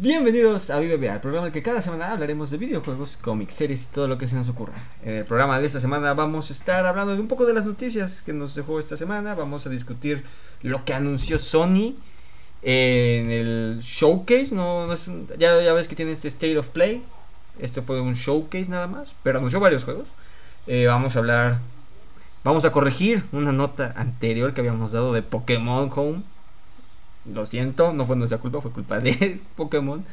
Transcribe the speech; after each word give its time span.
Bienvenidos 0.00 0.70
a 0.70 0.78
VBA, 0.78 1.14
el 1.14 1.20
programa 1.20 1.46
en 1.46 1.46
el 1.46 1.52
que 1.52 1.60
cada 1.60 1.82
semana 1.82 2.12
hablaremos 2.12 2.52
de 2.52 2.56
videojuegos, 2.56 3.16
cómics, 3.16 3.54
series 3.54 3.82
y 3.82 3.86
todo 3.86 4.06
lo 4.06 4.16
que 4.16 4.28
se 4.28 4.36
nos 4.36 4.48
ocurra. 4.48 4.74
En 5.02 5.14
el 5.14 5.24
programa 5.24 5.58
de 5.58 5.66
esta 5.66 5.80
semana 5.80 6.14
vamos 6.14 6.50
a 6.50 6.52
estar 6.52 6.86
hablando 6.86 7.16
de 7.16 7.20
un 7.20 7.26
poco 7.26 7.46
de 7.46 7.52
las 7.52 7.66
noticias 7.66 8.22
que 8.22 8.32
nos 8.32 8.54
dejó 8.54 8.78
esta 8.78 8.96
semana. 8.96 9.34
Vamos 9.34 9.66
a 9.66 9.70
discutir 9.70 10.22
lo 10.62 10.84
que 10.84 10.94
anunció 10.94 11.36
Sony 11.40 11.96
en 12.62 13.30
el 13.32 13.80
showcase. 13.82 14.54
No, 14.54 14.86
ya 15.36 15.72
ves 15.72 15.88
que 15.88 15.96
tiene 15.96 16.12
este 16.12 16.28
State 16.28 16.56
of 16.56 16.68
Play. 16.68 17.02
Este 17.58 17.82
fue 17.82 18.00
un 18.00 18.14
showcase 18.14 18.70
nada 18.70 18.86
más, 18.86 19.16
pero 19.24 19.38
anunció 19.38 19.58
varios 19.58 19.82
juegos. 19.82 20.06
Eh, 20.68 20.86
vamos 20.86 21.16
a 21.16 21.18
hablar, 21.18 21.58
vamos 22.44 22.64
a 22.64 22.70
corregir 22.70 23.24
una 23.32 23.50
nota 23.50 23.94
anterior 23.96 24.54
que 24.54 24.60
habíamos 24.60 24.92
dado 24.92 25.12
de 25.12 25.22
Pokémon 25.22 25.90
Home 25.92 26.22
lo 27.32 27.46
siento, 27.46 27.92
no 27.92 28.04
fue 28.04 28.16
nuestra 28.16 28.38
culpa, 28.38 28.60
fue 28.60 28.70
culpa 28.70 29.00
de 29.00 29.40
Pokémon. 29.56 30.04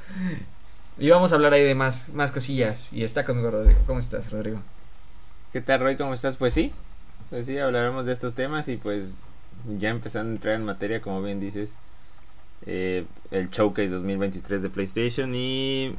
Y 0.97 1.09
vamos 1.09 1.31
a 1.31 1.35
hablar 1.35 1.53
ahí 1.53 1.63
de 1.63 1.75
más, 1.75 2.13
más 2.13 2.31
cosillas. 2.31 2.87
Y 2.91 3.03
está 3.03 3.25
conmigo 3.25 3.51
Rodrigo. 3.51 3.79
¿Cómo 3.85 3.99
estás, 3.99 4.31
Rodrigo? 4.31 4.59
¿Qué 5.51 5.61
tal, 5.61 5.79
Roy? 5.79 5.95
¿Cómo 5.95 6.13
estás? 6.13 6.37
Pues 6.37 6.53
sí, 6.53 6.73
pues 7.29 7.45
sí, 7.45 7.57
hablaremos 7.57 8.05
de 8.05 8.13
estos 8.13 8.35
temas 8.35 8.67
y 8.67 8.77
pues 8.77 9.15
ya 9.79 9.89
empezando 9.89 10.31
a 10.31 10.35
entrar 10.35 10.55
en 10.55 10.65
materia, 10.65 11.01
como 11.01 11.21
bien 11.21 11.39
dices, 11.39 11.71
eh, 12.65 13.05
el 13.31 13.49
Showcase 13.49 13.89
2023 13.89 14.61
de 14.61 14.69
PlayStation 14.69 15.33
y 15.33 15.95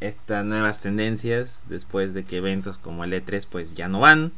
estas 0.00 0.44
nuevas 0.44 0.80
tendencias 0.80 1.62
después 1.68 2.14
de 2.14 2.24
que 2.24 2.36
eventos 2.36 2.78
como 2.78 3.04
el 3.04 3.12
E3 3.12 3.46
pues 3.50 3.74
ya 3.74 3.88
no 3.88 3.98
van 4.00 4.30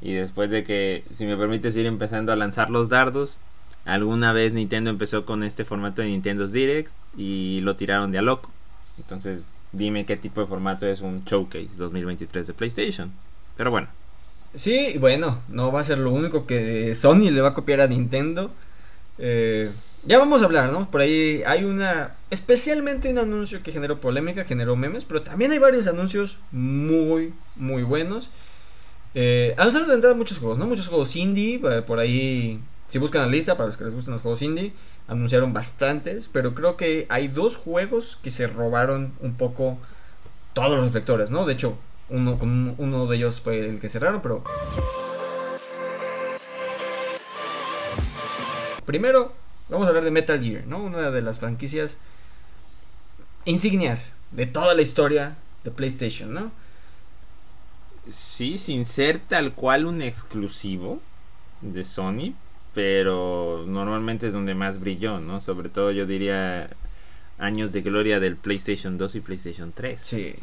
y 0.00 0.14
después 0.14 0.50
de 0.50 0.64
que, 0.64 1.04
si 1.12 1.26
me 1.26 1.36
permites 1.36 1.76
ir 1.76 1.86
empezando 1.86 2.32
a 2.32 2.36
lanzar 2.36 2.70
los 2.70 2.88
dardos, 2.88 3.36
Alguna 3.84 4.32
vez 4.32 4.52
Nintendo 4.52 4.90
empezó 4.90 5.24
con 5.24 5.42
este 5.42 5.64
formato 5.64 6.02
de 6.02 6.08
Nintendo's 6.08 6.52
Direct 6.52 6.92
y 7.16 7.60
lo 7.62 7.76
tiraron 7.76 8.12
de 8.12 8.18
a 8.18 8.22
loco. 8.22 8.50
Entonces, 8.98 9.44
dime 9.72 10.04
qué 10.06 10.16
tipo 10.16 10.40
de 10.40 10.46
formato 10.46 10.86
es 10.86 11.00
un 11.00 11.24
Showcase 11.24 11.70
2023 11.76 12.46
de 12.46 12.54
PlayStation. 12.54 13.12
Pero 13.56 13.70
bueno. 13.70 13.88
Sí, 14.54 14.96
bueno, 14.98 15.40
no 15.48 15.72
va 15.72 15.80
a 15.80 15.84
ser 15.84 15.98
lo 15.98 16.12
único 16.12 16.46
que 16.46 16.94
Sony 16.94 17.30
le 17.30 17.40
va 17.40 17.48
a 17.48 17.54
copiar 17.54 17.80
a 17.80 17.86
Nintendo. 17.86 18.50
Eh, 19.18 19.70
ya 20.04 20.18
vamos 20.18 20.42
a 20.42 20.46
hablar, 20.46 20.72
¿no? 20.72 20.90
Por 20.90 21.02
ahí 21.02 21.42
hay 21.46 21.64
una. 21.64 22.14
Especialmente 22.30 23.10
un 23.10 23.18
anuncio 23.18 23.62
que 23.62 23.72
generó 23.72 23.98
polémica, 23.98 24.44
generó 24.44 24.76
memes, 24.76 25.04
pero 25.04 25.22
también 25.22 25.52
hay 25.52 25.58
varios 25.58 25.86
anuncios 25.86 26.38
muy, 26.50 27.32
muy 27.56 27.82
buenos. 27.82 28.30
Eh, 29.14 29.54
anunciaron 29.58 29.88
de 29.88 29.94
entrada 29.94 30.14
muchos 30.14 30.38
juegos, 30.38 30.58
¿no? 30.58 30.66
Muchos 30.66 30.88
juegos 30.88 31.14
indie, 31.16 31.60
eh, 31.62 31.82
por 31.82 31.98
ahí 31.98 32.60
si 32.90 32.98
buscan 32.98 33.22
la 33.22 33.28
lista, 33.28 33.56
para 33.56 33.68
los 33.68 33.76
que 33.76 33.84
les 33.84 33.94
gustan 33.94 34.14
los 34.14 34.22
juegos 34.22 34.42
indie, 34.42 34.72
anunciaron 35.06 35.52
bastantes, 35.52 36.28
pero 36.28 36.56
creo 36.56 36.76
que 36.76 37.06
hay 37.08 37.28
dos 37.28 37.56
juegos 37.56 38.18
que 38.20 38.32
se 38.32 38.48
robaron 38.48 39.12
un 39.20 39.34
poco 39.34 39.78
todos 40.54 40.72
los 40.72 40.86
reflectores, 40.86 41.30
¿no? 41.30 41.46
De 41.46 41.52
hecho, 41.52 41.78
uno, 42.08 42.36
uno 42.78 43.06
de 43.06 43.16
ellos 43.16 43.40
fue 43.40 43.60
el 43.60 43.78
que 43.78 43.88
cerraron, 43.88 44.20
pero... 44.22 44.42
Primero, 48.84 49.32
vamos 49.68 49.86
a 49.86 49.90
hablar 49.90 50.02
de 50.02 50.10
Metal 50.10 50.42
Gear, 50.42 50.66
¿no? 50.66 50.78
Una 50.78 51.12
de 51.12 51.22
las 51.22 51.38
franquicias 51.38 51.96
insignias 53.44 54.16
de 54.32 54.46
toda 54.46 54.74
la 54.74 54.82
historia 54.82 55.36
de 55.62 55.70
PlayStation, 55.70 56.34
¿no? 56.34 56.50
Sí, 58.08 58.58
sin 58.58 58.84
ser 58.84 59.20
tal 59.20 59.52
cual 59.52 59.86
un 59.86 60.02
exclusivo 60.02 61.00
de 61.60 61.84
Sony, 61.84 62.34
pero 62.74 63.64
normalmente 63.66 64.28
es 64.28 64.32
donde 64.32 64.54
más 64.54 64.78
brilló, 64.80 65.18
¿no? 65.18 65.40
Sobre 65.40 65.68
todo 65.68 65.90
yo 65.90 66.06
diría 66.06 66.70
años 67.38 67.72
de 67.72 67.82
gloria 67.82 68.20
del 68.20 68.36
PlayStation 68.36 68.98
2 68.98 69.16
y 69.16 69.20
PlayStation 69.20 69.72
3. 69.72 70.00
Sí. 70.00 70.34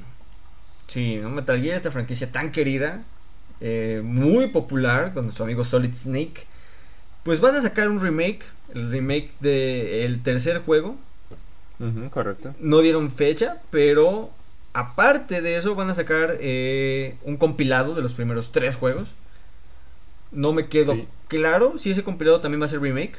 Sí, 0.88 1.18
¿no? 1.18 1.30
Metal 1.30 1.62
Gear, 1.62 1.76
esta 1.76 1.92
franquicia 1.92 2.32
tan 2.32 2.52
querida, 2.52 3.04
eh, 3.62 4.02
muy 4.04 4.48
popular 4.48 5.14
con 5.14 5.26
nuestro 5.26 5.46
amigo 5.46 5.64
Solid 5.64 5.94
Snake. 5.94 6.46
Pues 7.24 7.40
van 7.40 7.56
a 7.56 7.62
sacar 7.62 7.90
un 7.90 8.00
remake, 8.00 8.46
el 8.74 8.90
remake 8.90 9.30
del 9.40 10.22
tercer 10.22 10.60
juego. 10.60 10.98
correcto. 12.12 12.56
No 12.60 12.80
dieron 12.80 13.12
fecha, 13.12 13.58
pero 13.70 14.32
aparte 14.74 15.42
de 15.42 15.58
eso 15.58 15.76
van 15.76 15.90
a 15.90 15.94
sacar 15.94 16.38
eh, 16.40 17.18
un 17.24 17.38
compilado 17.38 17.96
de 17.96 18.02
los 18.02 18.14
primeros 18.14 18.52
tres 18.52 18.76
juegos. 18.76 19.10
No 20.32 20.54
me 20.54 20.68
quedo 20.68 20.96
claro 21.28 21.78
si 21.78 21.92
ese 21.92 22.04
compilado 22.04 22.42
también 22.42 22.62
va 22.62 22.66
a 22.66 22.70
ser 22.70 22.82
remake 22.82 23.18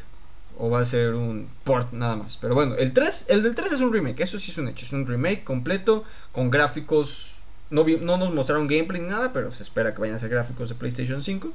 o 0.58 0.70
va 0.70 0.80
a 0.80 0.84
ser 0.84 1.14
un 1.14 1.48
port 1.64 1.92
nada 1.92 2.16
más. 2.16 2.36
Pero 2.36 2.54
bueno, 2.54 2.74
el 2.74 2.92
3, 2.92 3.26
el 3.28 3.42
del 3.42 3.54
3 3.54 3.72
es 3.72 3.80
un 3.80 3.92
remake, 3.92 4.20
eso 4.20 4.38
sí 4.38 4.50
es 4.50 4.58
un 4.58 4.68
hecho, 4.68 4.84
es 4.84 4.92
un 4.92 5.06
remake 5.06 5.44
completo 5.44 6.04
con 6.32 6.50
gráficos 6.50 7.32
no, 7.70 7.84
no 7.84 8.16
nos 8.16 8.32
mostraron 8.32 8.66
gameplay 8.66 9.00
ni 9.00 9.08
nada, 9.08 9.32
pero 9.32 9.52
se 9.52 9.62
espera 9.62 9.94
que 9.94 10.00
vayan 10.00 10.16
a 10.16 10.18
ser 10.18 10.30
gráficos 10.30 10.68
de 10.68 10.74
PlayStation 10.74 11.22
5. 11.22 11.52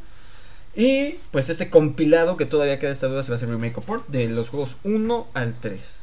Y 0.75 1.15
pues 1.31 1.49
este 1.49 1.69
compilado 1.69 2.35
que 2.37 2.45
todavía 2.45 2.79
queda 2.79 2.91
esta 2.91 3.07
duda 3.07 3.23
si 3.23 3.29
va 3.29 3.35
a 3.35 3.39
ser 3.39 3.49
remake 3.49 3.77
o 3.77 3.81
port 3.81 4.07
de 4.07 4.27
los 4.27 4.49
juegos 4.49 4.77
1 4.83 5.27
al 5.33 5.53
3. 5.53 5.99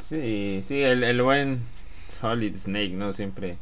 Sí, 0.00 0.62
sí, 0.64 0.82
el, 0.82 1.04
el 1.04 1.22
buen 1.22 1.62
Solid 2.20 2.56
Snake, 2.56 2.90
¿no? 2.90 3.12
Siempre 3.12 3.56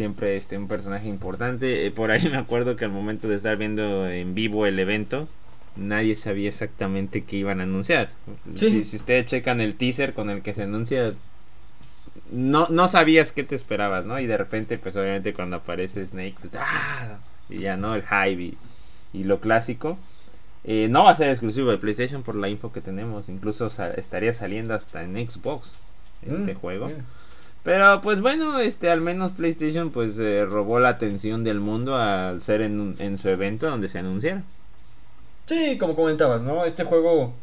siempre 0.00 0.34
este, 0.34 0.56
un 0.56 0.66
personaje 0.66 1.08
importante. 1.08 1.86
Eh, 1.86 1.90
por 1.90 2.10
ahí 2.10 2.26
me 2.30 2.38
acuerdo 2.38 2.74
que 2.74 2.86
al 2.86 2.90
momento 2.90 3.28
de 3.28 3.36
estar 3.36 3.58
viendo 3.58 4.08
en 4.08 4.34
vivo 4.34 4.64
el 4.64 4.78
evento, 4.78 5.28
nadie 5.76 6.16
sabía 6.16 6.48
exactamente 6.48 7.24
qué 7.24 7.36
iban 7.36 7.60
a 7.60 7.64
anunciar. 7.64 8.10
Si, 8.54 8.80
ustedes 8.80 9.26
checan 9.26 9.60
el 9.60 9.74
teaser 9.74 10.14
con 10.14 10.30
el 10.30 10.40
que 10.40 10.54
se 10.54 10.62
anuncia, 10.62 11.12
no, 12.32 12.66
no 12.70 12.88
sabías 12.88 13.32
qué 13.32 13.44
te 13.44 13.54
esperabas, 13.54 14.06
¿no? 14.06 14.18
Y 14.18 14.26
de 14.26 14.38
repente, 14.38 14.78
pues 14.78 14.96
obviamente 14.96 15.34
cuando 15.34 15.56
aparece 15.56 16.06
Snake, 16.06 16.36
pues, 16.40 16.54
¡ah! 16.56 17.18
y 17.50 17.58
ya, 17.58 17.76
¿no? 17.76 17.94
El 17.94 18.02
hype 18.02 18.56
y, 19.12 19.24
lo 19.24 19.38
clásico. 19.40 19.98
Eh, 20.64 20.88
no 20.90 21.04
va 21.04 21.10
a 21.10 21.16
ser 21.16 21.28
exclusivo 21.28 21.70
de 21.70 21.76
PlayStation 21.76 22.22
por 22.22 22.36
la 22.36 22.48
info 22.48 22.72
que 22.72 22.80
tenemos. 22.80 23.28
Incluso 23.28 23.70
estaría 23.96 24.32
saliendo 24.32 24.72
hasta 24.72 25.02
en 25.02 25.16
Xbox 25.28 25.74
este 26.22 26.54
mm, 26.54 26.58
juego. 26.58 26.90
Pero 27.62 28.00
pues 28.00 28.20
bueno, 28.20 28.58
este 28.58 28.90
al 28.90 29.02
menos 29.02 29.32
PlayStation 29.32 29.90
pues 29.90 30.18
eh, 30.18 30.46
robó 30.46 30.78
la 30.78 30.88
atención 30.88 31.44
del 31.44 31.60
mundo 31.60 31.96
al 31.96 32.40
ser 32.40 32.62
en, 32.62 32.96
en 32.98 33.18
su 33.18 33.28
evento 33.28 33.68
donde 33.68 33.88
se 33.88 33.98
anunciara. 33.98 34.42
Sí, 35.46 35.76
como 35.78 35.94
comentabas, 35.94 36.42
¿no? 36.42 36.64
Este 36.64 36.84
juego 36.84 37.34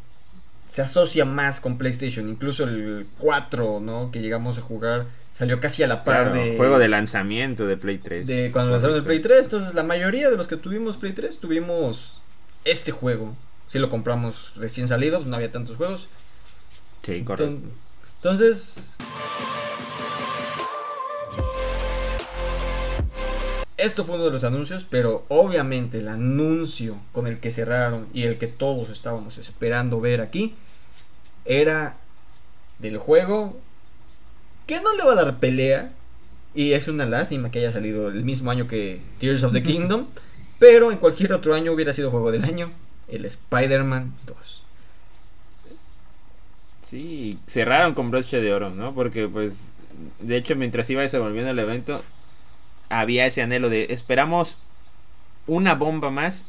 se 0.66 0.82
asocia 0.82 1.24
más 1.24 1.60
con 1.60 1.78
PlayStation, 1.78 2.28
incluso 2.28 2.64
el 2.64 3.06
4, 3.18 3.80
¿no? 3.80 4.10
Que 4.10 4.20
llegamos 4.20 4.58
a 4.58 4.62
jugar 4.62 5.06
salió 5.38 5.60
casi 5.60 5.84
a 5.84 5.86
la 5.86 6.02
par 6.02 6.32
de 6.32 6.56
juego 6.56 6.80
de 6.80 6.88
lanzamiento 6.88 7.64
de 7.68 7.76
Play 7.76 7.98
3. 7.98 8.26
De 8.26 8.50
cuando 8.50 8.72
lanzaron 8.72 8.96
el 8.96 9.04
Play 9.04 9.20
3, 9.20 9.44
entonces 9.44 9.72
la 9.72 9.84
mayoría 9.84 10.30
de 10.30 10.36
los 10.36 10.48
que 10.48 10.56
tuvimos 10.56 10.96
Play 10.96 11.12
3 11.12 11.38
tuvimos 11.38 12.20
este 12.64 12.90
juego. 12.90 13.36
Si 13.68 13.78
lo 13.78 13.88
compramos 13.88 14.54
recién 14.56 14.88
salido, 14.88 15.18
pues 15.18 15.28
no 15.28 15.36
había 15.36 15.52
tantos 15.52 15.76
juegos. 15.76 16.08
Sí, 17.02 17.22
correcto. 17.22 17.60
Entonces, 18.16 18.96
Esto 23.78 24.04
fue 24.04 24.16
uno 24.16 24.24
de 24.24 24.32
los 24.32 24.42
anuncios, 24.42 24.84
pero 24.90 25.24
obviamente 25.28 25.98
el 25.98 26.08
anuncio 26.08 26.98
con 27.12 27.28
el 27.28 27.38
que 27.38 27.48
cerraron 27.48 28.08
y 28.12 28.24
el 28.24 28.36
que 28.36 28.48
todos 28.48 28.90
estábamos 28.90 29.38
esperando 29.38 30.00
ver 30.00 30.20
aquí 30.20 30.56
era 31.44 31.96
del 32.80 32.98
juego 32.98 33.56
que 34.66 34.80
no 34.80 34.94
le 34.94 35.04
va 35.04 35.12
a 35.12 35.24
dar 35.24 35.38
pelea 35.38 35.92
y 36.56 36.72
es 36.72 36.88
una 36.88 37.04
lástima 37.04 37.52
que 37.52 37.60
haya 37.60 37.70
salido 37.70 38.08
el 38.08 38.24
mismo 38.24 38.50
año 38.50 38.66
que 38.66 39.00
Tears 39.20 39.44
of 39.44 39.52
the 39.52 39.62
Kingdom, 39.62 40.08
pero 40.58 40.90
en 40.90 40.98
cualquier 40.98 41.32
otro 41.32 41.54
año 41.54 41.70
hubiera 41.70 41.92
sido 41.92 42.10
juego 42.10 42.32
del 42.32 42.44
año, 42.44 42.72
el 43.06 43.24
Spider-Man 43.26 44.12
2. 44.26 44.64
Sí, 46.82 47.38
cerraron 47.46 47.94
con 47.94 48.10
broche 48.10 48.40
de 48.40 48.52
oro, 48.52 48.70
¿no? 48.70 48.92
Porque 48.92 49.28
pues 49.28 49.72
de 50.18 50.36
hecho 50.36 50.56
mientras 50.56 50.90
iba 50.90 51.02
desenvolviendo 51.02 51.52
el 51.52 51.58
evento 51.60 52.02
había 52.88 53.26
ese 53.26 53.42
anhelo 53.42 53.68
de 53.68 53.86
esperamos 53.90 54.58
una 55.46 55.74
bomba 55.74 56.10
más 56.10 56.46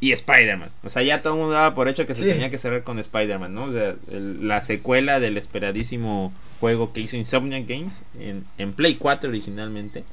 y 0.00 0.12
Spider-Man. 0.12 0.70
O 0.82 0.88
sea, 0.88 1.02
ya 1.02 1.22
todo 1.22 1.34
el 1.34 1.40
mundo 1.40 1.54
daba 1.54 1.74
por 1.74 1.88
hecho 1.88 2.06
que 2.06 2.14
se 2.14 2.30
tenía 2.30 2.50
que 2.50 2.58
cerrar 2.58 2.84
con 2.84 2.98
Spider-Man, 2.98 3.54
¿no? 3.54 3.64
O 3.64 3.72
sea, 3.72 3.96
la 4.10 4.60
secuela 4.60 5.18
del 5.18 5.38
esperadísimo 5.38 6.32
juego 6.60 6.92
que 6.92 7.00
hizo 7.00 7.16
Insomniac 7.16 7.66
Games 7.66 8.04
en, 8.18 8.72
Play 8.74 8.96
4 8.96 9.30
originalmente. 9.30 10.04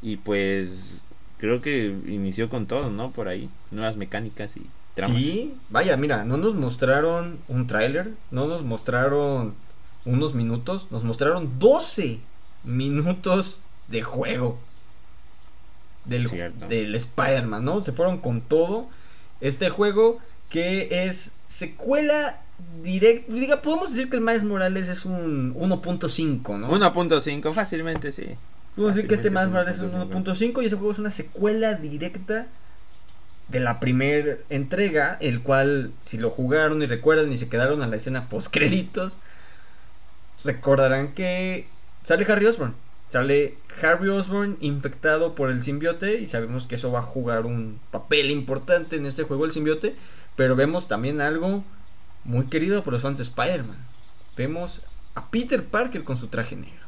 Y 0.00 0.16
pues 0.16 1.04
creo 1.38 1.60
que 1.60 1.94
inició 2.06 2.48
con 2.48 2.66
todo, 2.66 2.90
¿no? 2.90 3.10
Por 3.10 3.28
ahí, 3.28 3.50
nuevas 3.70 3.96
mecánicas 3.96 4.56
y 4.56 4.62
tramas. 4.94 5.22
Sí, 5.22 5.54
vaya, 5.68 5.96
mira, 5.96 6.24
no 6.24 6.38
nos 6.38 6.54
mostraron 6.54 7.38
un 7.48 7.66
tráiler, 7.66 8.12
no 8.30 8.46
nos 8.46 8.62
mostraron 8.62 9.54
unos 10.04 10.34
minutos, 10.34 10.86
nos 10.90 11.04
mostraron 11.04 11.58
12 11.58 12.18
minutos 12.64 13.62
de 13.88 14.02
juego 14.02 14.58
del, 16.04 16.28
del 16.68 16.94
Spider-Man, 16.94 17.64
¿no? 17.64 17.82
Se 17.82 17.92
fueron 17.92 18.18
con 18.18 18.40
todo. 18.40 18.88
Este 19.40 19.70
juego 19.70 20.20
que 20.50 21.06
es 21.06 21.32
secuela 21.48 22.40
directo. 22.82 23.32
Diga, 23.32 23.62
podemos 23.62 23.90
decir 23.90 24.10
que 24.10 24.16
el 24.16 24.22
Miles 24.22 24.44
Morales 24.44 24.88
es 24.88 25.04
un 25.04 25.54
1.5, 25.54 26.58
¿no? 26.58 26.70
1.5, 26.70 27.52
fácilmente 27.52 28.12
sí. 28.12 28.26
Podemos 28.76 28.94
decir 28.94 29.08
que 29.08 29.14
este 29.14 29.30
Miles 29.30 29.48
Morales 29.48 29.76
es 29.76 29.82
un 29.82 29.92
1.5. 29.92 30.24
1.5 30.24 30.62
y 30.62 30.66
ese 30.66 30.76
juego 30.76 30.92
es 30.92 30.98
una 30.98 31.10
secuela 31.10 31.74
directa 31.74 32.46
de 33.48 33.60
la 33.60 33.80
primera 33.80 34.36
entrega, 34.48 35.18
el 35.20 35.42
cual, 35.42 35.92
si 36.00 36.16
lo 36.18 36.30
jugaron 36.30 36.82
y 36.82 36.86
recuerdan 36.86 37.32
y 37.32 37.36
se 37.36 37.48
quedaron 37.48 37.82
a 37.82 37.86
la 37.86 37.96
escena 37.96 38.28
post 38.28 38.48
créditos, 38.50 39.18
recordarán 40.44 41.12
que 41.12 41.66
sale 42.02 42.24
Harry 42.30 42.46
Osborn. 42.46 42.74
Sale 43.12 43.56
Harry 43.82 44.08
Osborn 44.08 44.56
infectado 44.62 45.34
por 45.34 45.50
el 45.50 45.60
simbiote 45.60 46.18
y 46.22 46.26
sabemos 46.26 46.64
que 46.64 46.76
eso 46.76 46.90
va 46.90 47.00
a 47.00 47.02
jugar 47.02 47.44
un 47.44 47.78
papel 47.90 48.30
importante 48.30 48.96
en 48.96 49.04
este 49.04 49.24
juego 49.24 49.44
el 49.44 49.50
simbiote, 49.50 49.94
pero 50.34 50.56
vemos 50.56 50.88
también 50.88 51.20
algo 51.20 51.62
muy 52.24 52.46
querido 52.46 52.82
por 52.82 52.94
los 52.94 53.02
fans 53.02 53.18
de 53.18 53.24
Spider-Man. 53.24 53.76
Vemos 54.34 54.80
a 55.14 55.30
Peter 55.30 55.62
Parker 55.62 56.04
con 56.04 56.16
su 56.16 56.28
traje 56.28 56.56
negro. 56.56 56.86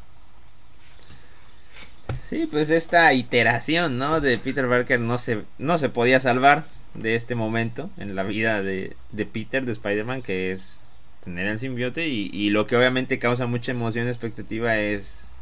Sí, 2.27 2.49
pues 2.51 2.71
esta 2.71 3.13
iteración, 3.13 3.99
¿no? 3.99 4.23
De 4.23 4.39
Peter 4.39 4.67
Parker 4.67 5.01
no 5.01 5.19
se, 5.19 5.43
no 5.59 5.77
se 5.77 5.91
podía 5.91 6.21
salvar 6.21 6.65
de 6.95 7.17
este 7.17 7.35
momento 7.35 7.91
en 7.99 8.15
la 8.15 8.23
vida 8.23 8.63
de, 8.63 8.97
de 9.13 9.27
Peter, 9.27 9.67
de 9.67 9.73
Spider-Man, 9.73 10.23
que 10.23 10.53
es 10.53 10.85
tener 11.23 11.47
el 11.49 11.59
simbiote 11.59 12.09
y, 12.09 12.31
y 12.33 12.49
lo 12.49 12.67
que 12.67 12.79
obviamente 12.79 13.19
causa 13.19 13.47
mucha 13.47 13.73
emoción 13.73 14.07
y 14.07 14.11
expectativa 14.11 14.79
es 14.79 15.33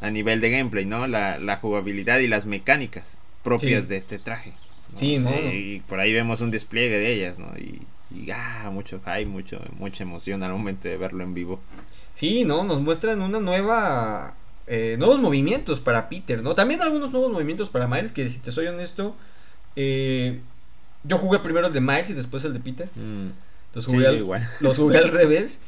a 0.00 0.10
nivel 0.10 0.40
de 0.40 0.50
gameplay, 0.50 0.84
¿no? 0.86 1.06
La, 1.06 1.38
la 1.38 1.56
jugabilidad 1.56 2.18
y 2.20 2.26
las 2.28 2.46
mecánicas 2.46 3.18
propias 3.42 3.82
Sí. 3.82 3.88
de 3.88 3.96
este 3.96 4.18
traje. 4.18 4.52
¿no? 4.92 4.98
Sí, 4.98 5.18
¿no? 5.18 5.30
Eh, 5.30 5.56
Y 5.56 5.80
por 5.80 6.00
ahí 6.00 6.12
vemos 6.12 6.40
un 6.40 6.50
despliegue 6.50 6.98
de 6.98 7.12
ellas, 7.12 7.38
¿no? 7.38 7.52
Y, 7.58 7.86
y 8.14 8.30
ah, 8.32 8.70
mucho 8.72 9.00
hype, 9.04 9.26
mucho, 9.26 9.60
mucha 9.78 10.02
emoción 10.02 10.42
al 10.42 10.52
momento 10.52 10.88
de 10.88 10.96
verlo 10.96 11.22
en 11.22 11.32
vivo. 11.34 11.60
Sí, 12.14 12.44
¿no? 12.44 12.64
Nos 12.64 12.80
muestran 12.80 13.22
una 13.22 13.38
nueva... 13.40 14.34
eh, 14.66 14.96
nuevos 14.98 15.18
movimientos 15.20 15.80
para 15.80 16.08
Peter, 16.08 16.42
¿no? 16.42 16.54
También 16.54 16.80
algunos 16.82 17.10
nuevos 17.12 17.30
movimientos 17.32 17.70
para 17.70 17.86
Miles, 17.86 18.12
que 18.12 18.28
si 18.28 18.38
te 18.40 18.52
soy 18.52 18.66
honesto, 18.66 19.14
eh, 19.76 20.40
yo 21.04 21.18
jugué 21.18 21.38
primero 21.38 21.66
el 21.68 21.72
de 21.72 21.80
Miles 21.80 22.10
y 22.10 22.14
después 22.14 22.44
el 22.44 22.52
de 22.52 22.60
Peter. 22.60 22.88
Mm, 22.96 23.28
Los 23.74 23.84
sí, 23.84 23.92
jugué, 23.92 24.06
al, 24.08 24.16
igual. 24.18 24.48
los 24.60 24.76
jugué 24.76 24.98
al 24.98 25.08
revés. 25.12 25.60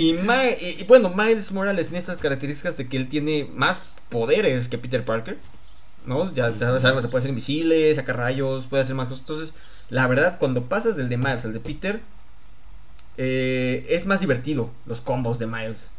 Y, 0.00 0.84
bueno, 0.84 1.10
Miles 1.10 1.50
Morales 1.50 1.88
tiene 1.88 1.98
estas 1.98 2.18
características 2.18 2.76
de 2.76 2.88
que 2.88 2.96
él 2.96 3.08
tiene 3.08 3.50
más 3.52 3.80
poderes 4.08 4.68
que 4.68 4.78
Peter 4.78 5.04
Parker. 5.04 5.38
¿No? 6.06 6.32
Ya, 6.32 6.50
ya 6.56 6.78
sabemos, 6.78 7.02
se 7.02 7.08
puede 7.08 7.20
hacer 7.20 7.30
invisible, 7.30 7.94
sacar 7.94 8.16
rayos, 8.16 8.66
puede 8.66 8.82
hacer 8.82 8.94
más 8.94 9.08
cosas. 9.08 9.22
Entonces, 9.22 9.54
la 9.90 10.06
verdad, 10.06 10.38
cuando 10.38 10.64
pasas 10.64 10.96
del 10.96 11.08
de 11.08 11.16
Miles 11.16 11.44
al 11.44 11.52
de 11.52 11.60
Peter, 11.60 12.00
eh, 13.16 13.86
es 13.90 14.06
más 14.06 14.20
divertido 14.20 14.70
los 14.86 15.00
combos 15.00 15.38
de 15.38 15.46
Miles. 15.46 15.90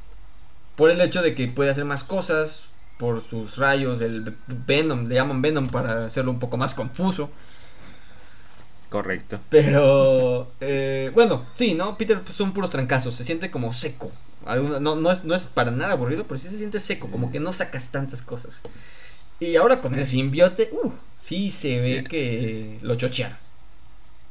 Por 0.76 0.90
el 0.90 1.02
hecho 1.02 1.22
de 1.22 1.36
que 1.36 1.48
puede 1.48 1.70
hacer 1.70 1.86
más 1.86 2.04
cosas, 2.04 2.64
por 2.98 3.22
sus 3.22 3.58
rayos, 3.58 4.02
el 4.02 4.36
Venom, 4.48 5.08
le 5.08 5.16
llaman 5.16 5.42
Venom 5.42 5.68
para 5.68 6.06
hacerlo 6.06 6.32
un 6.32 6.40
poco 6.40 6.58
más 6.58 6.74
confuso. 6.74 7.30
Correcto. 8.90 9.40
Pero, 9.50 10.52
eh, 10.62 11.12
bueno, 11.14 11.46
sí, 11.54 11.76
¿no? 11.76 11.98
Peter 11.98 12.22
pues, 12.22 12.36
son 12.36 12.54
puros 12.54 12.70
trancazos, 12.72 13.14
se 13.16 13.24
siente 13.24 13.52
como 13.52 13.72
seco. 13.72 14.12
Alguna- 14.46 14.80
no, 14.80 14.96
no, 14.96 15.12
es, 15.12 15.24
no 15.26 15.36
es 15.36 15.46
para 15.46 15.70
nada 15.70 15.94
aburrido, 15.94 16.24
pero 16.26 16.40
sí 16.40 16.50
se 16.50 16.58
siente 16.58 16.80
seco, 16.80 17.08
como 17.12 17.32
que 17.32 17.40
no 17.40 17.54
sacas 17.54 17.92
tantas 17.92 18.22
cosas. 18.24 18.62
Y 19.40 19.56
ahora 19.58 19.80
con 19.80 19.94
el 19.94 20.06
simbiote, 20.06 20.70
uh, 20.72 20.92
sí 21.22 21.52
se 21.52 21.80
ve 21.80 22.04
que 22.10 22.80
lo 22.82 22.96
chochearon. 22.96 23.38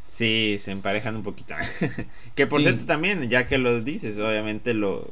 Sí, 0.05 0.57
se 0.59 0.73
emparejan 0.73 1.15
un 1.17 1.23
poquito. 1.23 1.55
que 2.35 2.47
por 2.47 2.59
Sí. 2.61 2.65
cierto 2.65 2.85
también, 2.85 3.29
ya 3.29 3.47
que 3.47 3.59
lo 3.59 3.81
dices, 3.81 4.19
obviamente 4.19 4.75
lo 4.75 5.09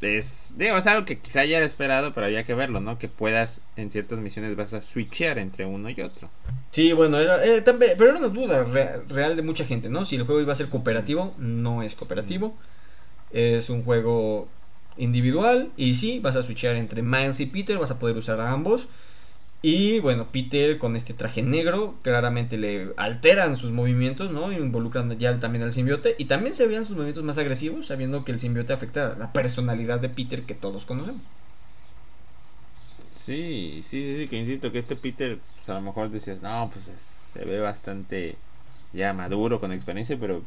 es 0.00 0.52
digo, 0.56 0.76
es 0.76 0.86
algo 0.86 1.04
que 1.04 1.18
quizá 1.18 1.44
ya 1.44 1.58
era 1.58 1.66
esperado, 1.66 2.12
pero 2.14 2.26
había 2.26 2.44
que 2.44 2.54
verlo, 2.54 2.80
¿no? 2.80 2.98
Que 2.98 3.08
puedas 3.08 3.62
en 3.76 3.90
ciertas 3.90 4.18
misiones 4.20 4.56
vas 4.56 4.72
a 4.74 4.82
switchear 4.82 5.38
entre 5.38 5.66
uno 5.66 5.90
y 5.90 6.00
otro. 6.00 6.30
Sí, 6.70 6.92
bueno, 6.92 7.18
era, 7.18 7.42
era 7.44 7.64
también, 7.64 7.92
pero 7.96 8.10
era 8.10 8.18
una 8.18 8.28
duda 8.28 8.62
re- 8.64 9.00
real 9.08 9.36
de 9.36 9.42
mucha 9.42 9.64
gente, 9.64 9.88
¿no? 9.88 10.04
Si 10.04 10.16
el 10.16 10.24
juego 10.24 10.40
iba 10.40 10.52
a 10.52 10.56
ser 10.56 10.68
cooperativo, 10.68 11.34
no 11.38 11.82
es 11.82 11.94
cooperativo. 11.94 12.56
Es 13.30 13.70
un 13.70 13.82
juego 13.84 14.48
individual 14.96 15.70
y 15.76 15.94
sí, 15.94 16.20
vas 16.20 16.36
a 16.36 16.42
switchar 16.42 16.76
entre 16.76 17.02
Miles 17.02 17.40
y 17.40 17.46
Peter, 17.46 17.78
vas 17.78 17.90
a 17.90 17.98
poder 17.98 18.16
usar 18.16 18.40
a 18.40 18.52
ambos. 18.52 18.88
Y 19.62 19.98
bueno, 20.00 20.30
Peter 20.32 20.78
con 20.78 20.94
este 20.96 21.14
traje 21.14 21.42
negro 21.42 21.98
claramente 22.02 22.56
le 22.58 22.92
alteran 22.96 23.56
sus 23.56 23.72
movimientos, 23.72 24.30
¿no? 24.30 24.52
Involucrando 24.52 25.14
ya 25.14 25.38
también 25.40 25.64
al 25.64 25.72
simbiote. 25.72 26.14
Y 26.18 26.26
también 26.26 26.54
se 26.54 26.66
veían 26.66 26.84
sus 26.84 26.94
movimientos 26.96 27.24
más 27.24 27.38
agresivos, 27.38 27.86
sabiendo 27.86 28.24
que 28.24 28.32
el 28.32 28.38
simbiote 28.38 28.72
afecta 28.72 29.16
la 29.18 29.32
personalidad 29.32 30.00
de 30.00 30.10
Peter 30.10 30.44
que 30.44 30.54
todos 30.54 30.86
conocemos. 30.86 31.22
Sí, 32.98 33.80
sí, 33.82 34.02
sí, 34.04 34.16
sí, 34.16 34.28
que 34.28 34.36
insisto 34.38 34.72
que 34.72 34.78
este 34.78 34.96
Peter, 34.96 35.40
pues 35.56 35.68
a 35.68 35.74
lo 35.74 35.80
mejor 35.82 36.10
decías, 36.10 36.40
no, 36.42 36.70
pues 36.72 36.88
es- 36.88 37.00
se 37.00 37.44
ve 37.44 37.60
bastante 37.60 38.36
ya 38.92 39.12
maduro 39.12 39.60
con 39.60 39.72
experiencia, 39.72 40.18
pero 40.18 40.42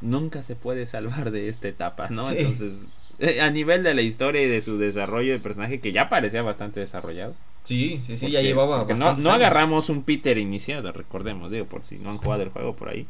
nunca 0.00 0.42
se 0.42 0.56
puede 0.56 0.86
salvar 0.86 1.30
de 1.30 1.48
esta 1.48 1.68
etapa, 1.68 2.10
¿no? 2.10 2.28
Sí. 2.28 2.36
Entonces, 2.36 2.84
eh, 3.18 3.40
a 3.40 3.50
nivel 3.50 3.82
de 3.82 3.94
la 3.94 4.02
historia 4.02 4.42
y 4.42 4.48
de 4.48 4.60
su 4.60 4.78
desarrollo 4.78 5.32
de 5.32 5.38
personaje, 5.40 5.80
que 5.80 5.92
ya 5.92 6.08
parecía 6.08 6.42
bastante 6.42 6.80
desarrollado. 6.80 7.34
Sí, 7.64 8.00
sí, 8.06 8.16
sí, 8.16 8.24
Porque- 8.26 8.32
ya 8.32 8.40
llevaba 8.42 8.84
no, 9.18 9.30
agarramos 9.30 9.88
un 9.88 10.02
Peter 10.02 10.36
iniciado, 10.38 10.90
recordemos, 10.92 11.50
digo, 11.50 11.66
por 11.66 11.84
si 11.84 11.96
no 11.98 12.10
han 12.10 12.18
jugado 12.18 12.42
el 12.42 12.48
juego 12.48 12.74
por 12.74 12.88
ahí. 12.88 13.06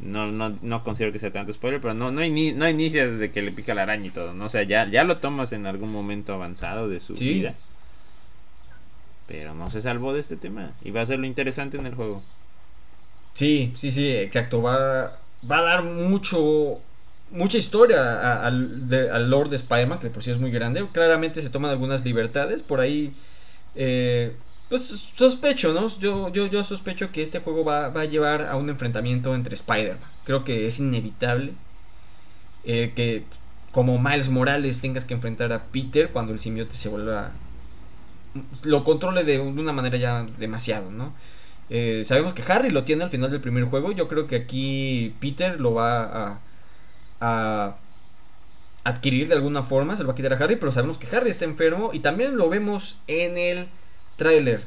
No, 0.00 0.26
no, 0.26 0.56
no 0.60 0.82
considero 0.82 1.12
que 1.12 1.20
sea 1.20 1.30
tanto 1.32 1.52
spoiler, 1.52 1.80
pero 1.80 1.94
no, 1.94 2.10
no, 2.10 2.20
ini- 2.22 2.52
no 2.52 2.68
inicia 2.68 3.06
desde 3.08 3.30
que 3.30 3.42
le 3.42 3.52
pica 3.52 3.74
la 3.74 3.82
araña 3.82 4.06
y 4.06 4.10
todo, 4.10 4.34
¿no? 4.34 4.46
O 4.46 4.48
sea, 4.48 4.64
ya, 4.64 4.88
ya 4.88 5.04
lo 5.04 5.18
tomas 5.18 5.52
en 5.52 5.66
algún 5.66 5.92
momento 5.92 6.34
avanzado 6.34 6.88
de 6.88 6.98
su 6.98 7.14
Sí. 7.16 7.28
vida. 7.32 7.54
Pero 9.26 9.54
no 9.54 9.70
se 9.70 9.80
salvó 9.80 10.12
de 10.12 10.20
este 10.20 10.36
tema. 10.36 10.72
Y 10.84 10.90
va 10.90 11.02
a 11.02 11.06
ser 11.06 11.18
lo 11.18 11.26
interesante 11.26 11.76
en 11.78 11.86
el 11.86 11.94
juego. 11.94 12.22
Sí, 13.34 13.72
sí, 13.76 13.90
sí, 13.90 14.10
exacto. 14.10 14.60
Va, 14.62 15.16
va 15.50 15.58
a 15.58 15.62
dar 15.62 15.82
mucho, 15.84 16.80
mucha 17.30 17.56
historia 17.56 18.44
al, 18.44 18.88
de- 18.88 19.10
al 19.10 19.30
Lord 19.30 19.48
de 19.50 19.56
Spider-Man, 19.56 19.98
que 20.00 20.10
por 20.10 20.22
sí 20.22 20.30
es 20.30 20.38
muy 20.38 20.50
grande. 20.50 20.84
Claramente 20.92 21.40
se 21.40 21.50
toman 21.50 21.70
algunas 21.70 22.04
libertades. 22.04 22.60
Por 22.62 22.80
ahí, 22.80 23.12
eh, 23.74 24.36
pues 24.68 25.08
sospecho, 25.16 25.72
¿no? 25.72 25.88
Yo, 25.98 26.32
yo, 26.32 26.46
yo 26.46 26.64
sospecho 26.64 27.12
que 27.12 27.22
este 27.22 27.40
juego 27.40 27.64
va, 27.64 27.86
a 27.86 28.04
llevar 28.04 28.42
a 28.42 28.56
un 28.56 28.70
enfrentamiento 28.70 29.34
entre 29.34 29.54
Spider-Man. 29.54 30.10
Creo 30.24 30.44
que 30.44 30.66
es 30.66 30.78
inevitable 30.78 31.52
eh, 32.64 32.92
que 32.96 33.24
como 33.72 33.98
Miles 34.00 34.28
Morales 34.28 34.80
tengas 34.80 35.04
que 35.04 35.14
enfrentar 35.14 35.52
a 35.52 35.64
Peter 35.64 36.10
cuando 36.10 36.32
el 36.32 36.40
simbiote 36.40 36.76
se 36.76 36.88
vuelva... 36.88 37.32
lo 38.64 38.84
controle 38.84 39.24
de 39.24 39.40
una 39.40 39.72
manera 39.72 39.96
ya 39.98 40.26
demasiado, 40.38 40.90
¿no? 40.90 41.12
Eh, 41.70 42.02
sabemos 42.04 42.34
que 42.34 42.42
Harry 42.50 42.70
lo 42.70 42.84
tiene 42.84 43.04
al 43.04 43.10
final 43.10 43.30
del 43.30 43.40
primer 43.40 43.64
juego. 43.64 43.92
Yo 43.92 44.08
creo 44.08 44.26
que 44.26 44.36
aquí 44.36 45.14
Peter 45.20 45.60
lo 45.60 45.74
va 45.74 46.04
a, 46.04 46.40
a 47.20 47.76
adquirir 48.84 49.28
de 49.28 49.34
alguna 49.34 49.62
forma. 49.62 49.96
Se 49.96 50.02
lo 50.02 50.08
va 50.08 50.12
a 50.12 50.16
quitar 50.16 50.32
a 50.32 50.36
Harry. 50.36 50.56
Pero 50.56 50.72
sabemos 50.72 50.98
que 50.98 51.14
Harry 51.14 51.30
está 51.30 51.44
enfermo. 51.44 51.90
Y 51.92 52.00
también 52.00 52.36
lo 52.36 52.48
vemos 52.48 52.96
en 53.06 53.36
el 53.36 53.68
tráiler. 54.16 54.62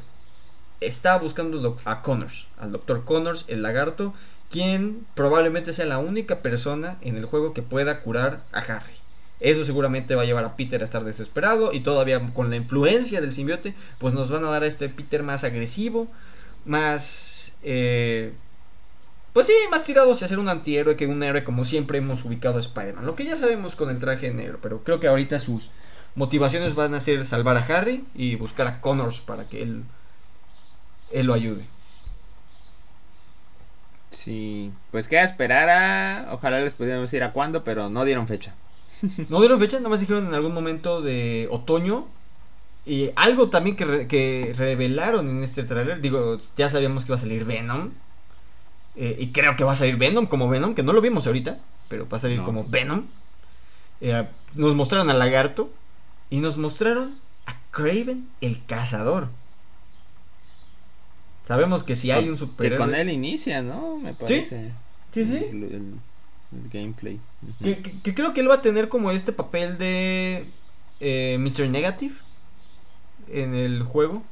Está 0.81 1.17
buscando 1.17 1.77
a 1.86 2.01
Connors. 2.01 2.47
Al 2.59 2.71
doctor 2.71 3.05
Connors, 3.05 3.45
el 3.47 3.62
lagarto. 3.62 4.13
Quien 4.50 5.05
probablemente 5.13 5.74
sea 5.74 5.86
la 5.86 5.97
única 6.00 6.39
persona 6.39 6.97
en 7.01 7.17
el 7.17 7.25
juego 7.25 7.53
que 7.53 7.62
pueda 7.62 8.01
curar 8.01 8.43
a 8.51 8.59
Harry. 8.59 8.93
Eso 9.39 9.63
seguramente 9.65 10.15
va 10.15 10.24
a 10.24 10.25
llevar 10.25 10.45
a 10.45 10.55
Peter 10.55 10.81
a 10.81 10.86
estar 10.86 11.03
desesperado. 11.03 11.74
Y 11.74 11.81
todavía 11.81 12.19
con 12.33 12.50
la 12.50 12.55
influencia 12.55 13.21
del 13.21 13.31
simbiote. 13.31 13.74
Pues 13.97 14.13
nos 14.13 14.29
van 14.29 14.45
a 14.45 14.50
dar 14.50 14.63
a 14.63 14.67
este 14.67 14.89
Peter 14.89 15.24
más 15.24 15.43
agresivo 15.43 16.07
más 16.67 17.53
eh, 17.63 18.33
pues 19.38 19.48
sí, 19.48 19.53
más 19.70 19.84
tirado 19.84 20.12
hacia 20.12 20.27
ser 20.27 20.39
un 20.39 20.50
antihéroe 20.50 20.96
que 20.96 21.06
un 21.08 21.22
héroe 21.22 21.44
como 21.44 21.63
siempre 21.63 22.00
hemos 22.00 22.25
ubicado 22.25 22.58
a 22.58 22.60
Spider-Man. 22.62 23.06
Lo 23.06 23.15
que 23.15 23.24
ya 23.25 23.38
sabemos 23.38 23.75
con 23.75 23.89
el 23.91 24.00
traje 24.00 24.34
negro, 24.34 24.58
pero 24.62 24.84
creo 24.84 25.00
que 25.00 25.08
ahorita 25.08 25.38
sus 25.39 25.70
motivaciones 26.15 26.74
van 26.75 26.94
a 26.96 27.00
ser 27.00 27.25
salvar 27.25 27.58
a 27.58 27.60
Harry 27.77 28.03
y 28.15 28.36
buscar 28.36 28.65
a 28.67 28.82
Connors 28.82 29.20
para 29.22 29.48
que 29.48 29.62
él 29.62 29.84
él 31.12 31.27
lo 31.27 31.34
ayude. 31.36 31.65
Sí, 34.12 34.72
pues 34.91 35.08
queda 35.08 35.24
esperar 35.24 35.70
a... 35.70 36.34
Ojalá 36.34 36.60
les 36.60 36.74
pudiéramos 36.75 37.12
decir 37.12 37.24
a 37.24 37.34
cuándo, 37.34 37.63
pero 37.63 37.89
no 37.89 38.06
dieron 38.06 38.27
fecha. 38.27 38.56
No 39.29 39.39
dieron 39.39 39.60
fecha, 39.60 39.77
nada 39.77 39.89
más 39.89 40.00
dijeron 40.00 40.25
en 40.27 40.34
algún 40.34 40.53
momento 40.53 41.01
de 41.01 41.48
otoño. 41.51 42.08
Y 42.86 43.12
algo 43.15 43.50
también 43.50 43.75
que, 43.75 43.86
re- 43.86 44.08
que 44.08 44.53
revelaron 44.58 45.29
en 45.29 45.44
este 45.44 45.63
tráiler, 45.63 46.01
digo, 46.01 46.38
ya 46.56 46.70
sabíamos 46.70 47.03
que 47.06 47.12
iba 47.12 47.17
a 47.17 47.20
salir 47.20 47.46
Venom. 47.46 47.91
Eh, 48.97 49.15
y 49.19 49.27
creo 49.31 49.55
que 49.55 49.63
va 49.63 49.73
a 49.73 49.75
salir 49.75 49.95
Venom 49.97 50.25
como 50.25 50.49
Venom, 50.49 50.73
que 50.75 50.83
no 50.83 50.91
lo 50.93 51.01
vimos 51.01 51.27
ahorita, 51.27 51.59
pero 51.87 52.07
va 52.09 52.17
a 52.17 52.19
salir 52.19 52.39
No. 52.39 52.43
como 52.43 52.65
Venom. 52.67 53.05
Eh, 54.01 54.27
nos 54.55 54.75
mostraron 54.75 55.09
al 55.09 55.19
lagarto 55.19 55.71
y 56.29 56.37
nos 56.39 56.57
mostraron 56.57 57.15
a 57.45 57.55
Craven 57.71 58.27
el 58.41 58.63
cazador. 58.65 59.29
Sabemos 61.43 61.83
que 61.83 61.95
si 61.95 62.11
hay 62.11 62.25
un 62.27 62.35
Que 62.35 62.39
superhéroe... 62.39 62.77
con 62.77 62.93
él 62.95 63.09
inicia, 63.09 63.61
¿no? 63.61 63.97
Me 63.97 64.13
parece. 64.13 64.71
Sí, 65.13 65.25
sí. 65.25 65.35
El- 65.37 65.63
el- 65.63 65.93
el 66.53 66.69
gameplay. 66.71 67.19
Que, 67.63 67.79
que- 67.79 67.99
que 68.01 68.13
creo 68.13 68.33
que 68.33 68.41
él 68.41 68.49
va 68.49 68.55
a 68.55 68.61
tener 68.61 68.89
como 68.89 69.11
este 69.11 69.31
papel 69.31 69.77
de 69.77 70.45
eh, 70.99 71.37
Mr. 71.39 71.69
Negative 71.69 72.15
en 73.29 73.53
el 73.55 73.83
juego. 73.83 74.23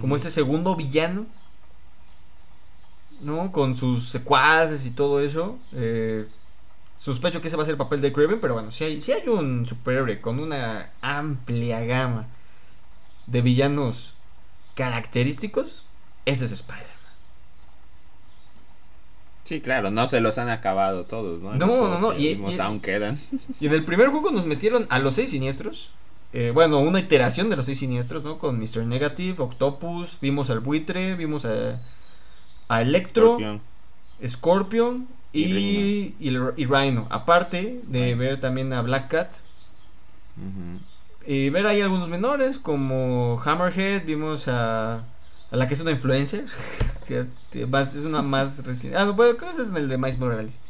Como 0.00 0.14
ese 0.16 0.30
segundo 0.30 0.76
villano. 0.76 1.26
¿No? 3.20 3.52
Con 3.52 3.76
sus 3.76 4.08
secuaces 4.08 4.86
y 4.86 4.90
todo 4.92 5.20
eso. 5.20 5.58
Eh, 5.74 6.26
sospecho 6.98 7.40
que 7.40 7.48
ese 7.48 7.56
va 7.56 7.62
a 7.62 7.66
ser 7.66 7.72
el 7.74 7.78
papel 7.78 8.00
de 8.00 8.12
Kraven, 8.12 8.40
pero 8.40 8.54
bueno, 8.54 8.70
si 8.70 8.84
hay, 8.84 9.00
si 9.00 9.12
hay 9.12 9.26
un 9.28 9.66
superhéroe 9.66 10.20
con 10.20 10.38
una 10.38 10.90
amplia 11.02 11.80
gama 11.80 12.26
de 13.26 13.42
villanos 13.42 14.14
característicos, 14.74 15.84
ese 16.26 16.44
es 16.46 16.52
Spider-Man. 16.52 16.86
Sí, 19.44 19.60
claro, 19.60 19.90
no 19.90 20.06
se 20.08 20.20
los 20.20 20.38
han 20.38 20.48
acabado 20.48 21.04
todos, 21.04 21.40
¿no? 21.40 21.54
No, 21.54 21.66
no, 21.66 21.98
no, 21.98 22.10
que 22.12 22.20
y- 22.20 22.34
vimos 22.34 22.54
y- 22.54 22.60
aún 22.60 22.80
quedan. 22.80 23.18
Y 23.58 23.66
en 23.66 23.72
el 23.72 23.84
primer 23.84 24.08
juego 24.08 24.30
nos 24.30 24.46
metieron 24.46 24.86
a 24.90 24.98
los 24.98 25.14
seis 25.14 25.30
siniestros. 25.30 25.90
Eh, 26.32 26.52
bueno, 26.54 26.78
una 26.78 27.00
iteración 27.00 27.50
de 27.50 27.56
los 27.56 27.66
seis 27.66 27.78
siniestros, 27.78 28.22
¿no? 28.22 28.38
Con 28.38 28.60
Mr. 28.60 28.84
Negative, 28.86 29.34
Octopus, 29.42 30.18
vimos 30.20 30.50
al 30.50 30.60
buitre, 30.60 31.16
vimos 31.16 31.44
a, 31.44 31.80
a 32.70 32.82
Electro, 32.82 33.32
Scorpion. 33.36 33.60
Scorpion 34.26 35.08
y, 35.32 35.44
Y 35.44 36.16
y, 36.20 36.28
el- 36.28 36.54
y 36.56 36.66
Rhino. 36.66 37.06
Aparte 37.10 37.80
de 37.86 38.14
ver 38.14 38.40
también 38.40 38.72
a 38.72 38.82
Black 38.82 39.08
Cat. 39.10 39.34
Y 41.26 41.50
ver 41.50 41.66
ahí 41.66 41.80
algunos 41.82 42.08
menores 42.08 42.58
como 42.58 43.40
Hammerhead, 43.44 44.04
vimos 44.04 44.48
a, 44.48 44.94
a 44.96 45.56
la 45.56 45.68
que 45.68 45.74
es 45.74 45.80
una 45.80 45.90
influencer. 45.92 46.46
es 47.08 47.96
una 48.04 48.22
más 48.22 48.64
reciente. 48.64 48.96
Ah, 48.98 49.04
bueno, 49.10 49.36
creo 49.36 49.50
que 49.54 49.62
es 49.62 49.68
el 49.68 49.88
de 49.88 49.98
Miles 49.98 50.18
Morales. 50.18 50.60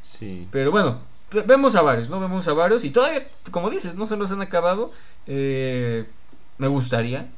Sí. 0.00 0.48
Pero 0.50 0.70
bueno, 0.70 1.00
ve- 1.32 1.42
vemos 1.42 1.74
a 1.76 1.82
varios, 1.82 2.08
¿no? 2.08 2.20
Vemos 2.20 2.46
a 2.48 2.52
varios 2.52 2.84
y 2.84 2.90
todavía, 2.90 3.28
como 3.50 3.70
dices, 3.70 3.96
no 3.96 4.06
se 4.06 4.16
los 4.16 4.32
han 4.32 4.40
acabado. 4.42 4.92
Eh, 5.26 6.06
me 6.58 6.68
gustaría 6.68 7.28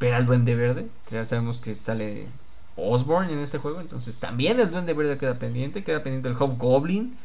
ver 0.00 0.14
al 0.14 0.26
Duende 0.26 0.54
Verde. 0.54 0.86
Ya 1.10 1.24
sabemos 1.24 1.58
que 1.58 1.74
sale 1.74 2.26
Osborn 2.76 3.30
en 3.30 3.38
este 3.38 3.58
juego, 3.58 3.80
entonces 3.80 4.16
también 4.16 4.60
el 4.60 4.70
Duende 4.70 4.94
Verde 4.94 5.18
queda 5.18 5.38
pendiente. 5.38 5.84
Queda 5.84 6.02
pendiente 6.02 6.28
el 6.28 6.36
Hobgoblin. 6.36 7.16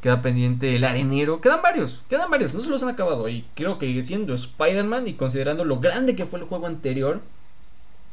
Queda 0.00 0.20
pendiente 0.20 0.74
el 0.74 0.84
Arenero. 0.84 1.40
Quedan 1.40 1.62
varios, 1.62 2.02
quedan 2.08 2.30
varios, 2.30 2.54
no 2.54 2.60
se 2.60 2.70
los 2.70 2.82
han 2.82 2.88
acabado. 2.88 3.28
Y 3.28 3.46
creo 3.54 3.78
que 3.78 4.02
siendo 4.02 4.34
Spider-Man 4.34 5.06
y 5.06 5.14
considerando 5.14 5.64
lo 5.64 5.78
grande 5.78 6.16
que 6.16 6.26
fue 6.26 6.40
el 6.40 6.46
juego 6.46 6.66
anterior 6.66 7.20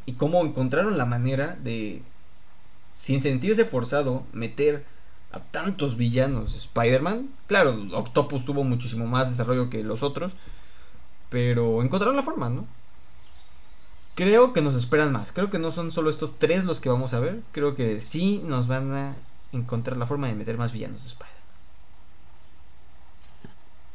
y 0.06 0.14
cómo 0.14 0.44
encontraron 0.46 0.98
la 0.98 1.06
manera 1.06 1.58
de 1.64 2.02
sin 2.94 3.22
sentirse 3.22 3.66
forzado, 3.66 4.24
meter 4.34 4.84
a 5.32 5.40
tantos 5.40 5.98
villanos 5.98 6.52
de 6.52 6.58
Spider-Man. 6.58 7.30
Claro, 7.48 7.88
Octopus 7.94 8.46
tuvo 8.46 8.64
muchísimo 8.64 9.06
más 9.06 9.30
desarrollo 9.30 9.70
que 9.70 9.84
los 9.84 10.04
otros, 10.04 10.34
pero 11.30 11.82
encontraron 11.82 12.16
la 12.16 12.24
forma, 12.24 12.50
¿no? 12.50 12.66
Creo 14.20 14.52
que 14.52 14.62
nos 14.62 14.76
esperan 14.76 15.14
más. 15.14 15.32
Creo 15.32 15.50
que 15.50 15.60
no 15.60 15.72
son 15.72 15.94
solo 15.94 16.10
estos 16.10 16.38
tres 16.40 16.66
los 16.66 16.82
que 16.82 16.90
vamos 16.90 17.14
a 17.14 17.22
ver. 17.22 17.40
Creo 17.54 17.76
que 17.76 18.02
sí 18.02 18.42
nos 18.44 18.68
van 18.68 18.92
a 18.92 19.16
encontrar 19.54 19.96
la 19.96 20.06
forma 20.06 20.28
de 20.28 20.34
meter 20.34 20.58
más 20.58 20.74
villanos 20.74 21.04
de 21.04 21.08
Spider-Man. 21.08 21.42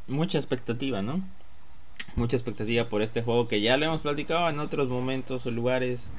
Mucha 0.06 0.38
expectativa, 0.38 1.02
¿no? 1.02 1.20
Mucha 2.16 2.36
expectativa 2.36 2.88
por 2.88 3.02
este 3.02 3.20
juego 3.20 3.48
que 3.48 3.60
ya 3.60 3.76
lo 3.76 3.84
hemos 3.84 4.00
platicado 4.00 4.48
en 4.48 4.60
otros 4.60 4.88
momentos 4.88 5.44
o 5.44 5.50
lugares. 5.50 6.10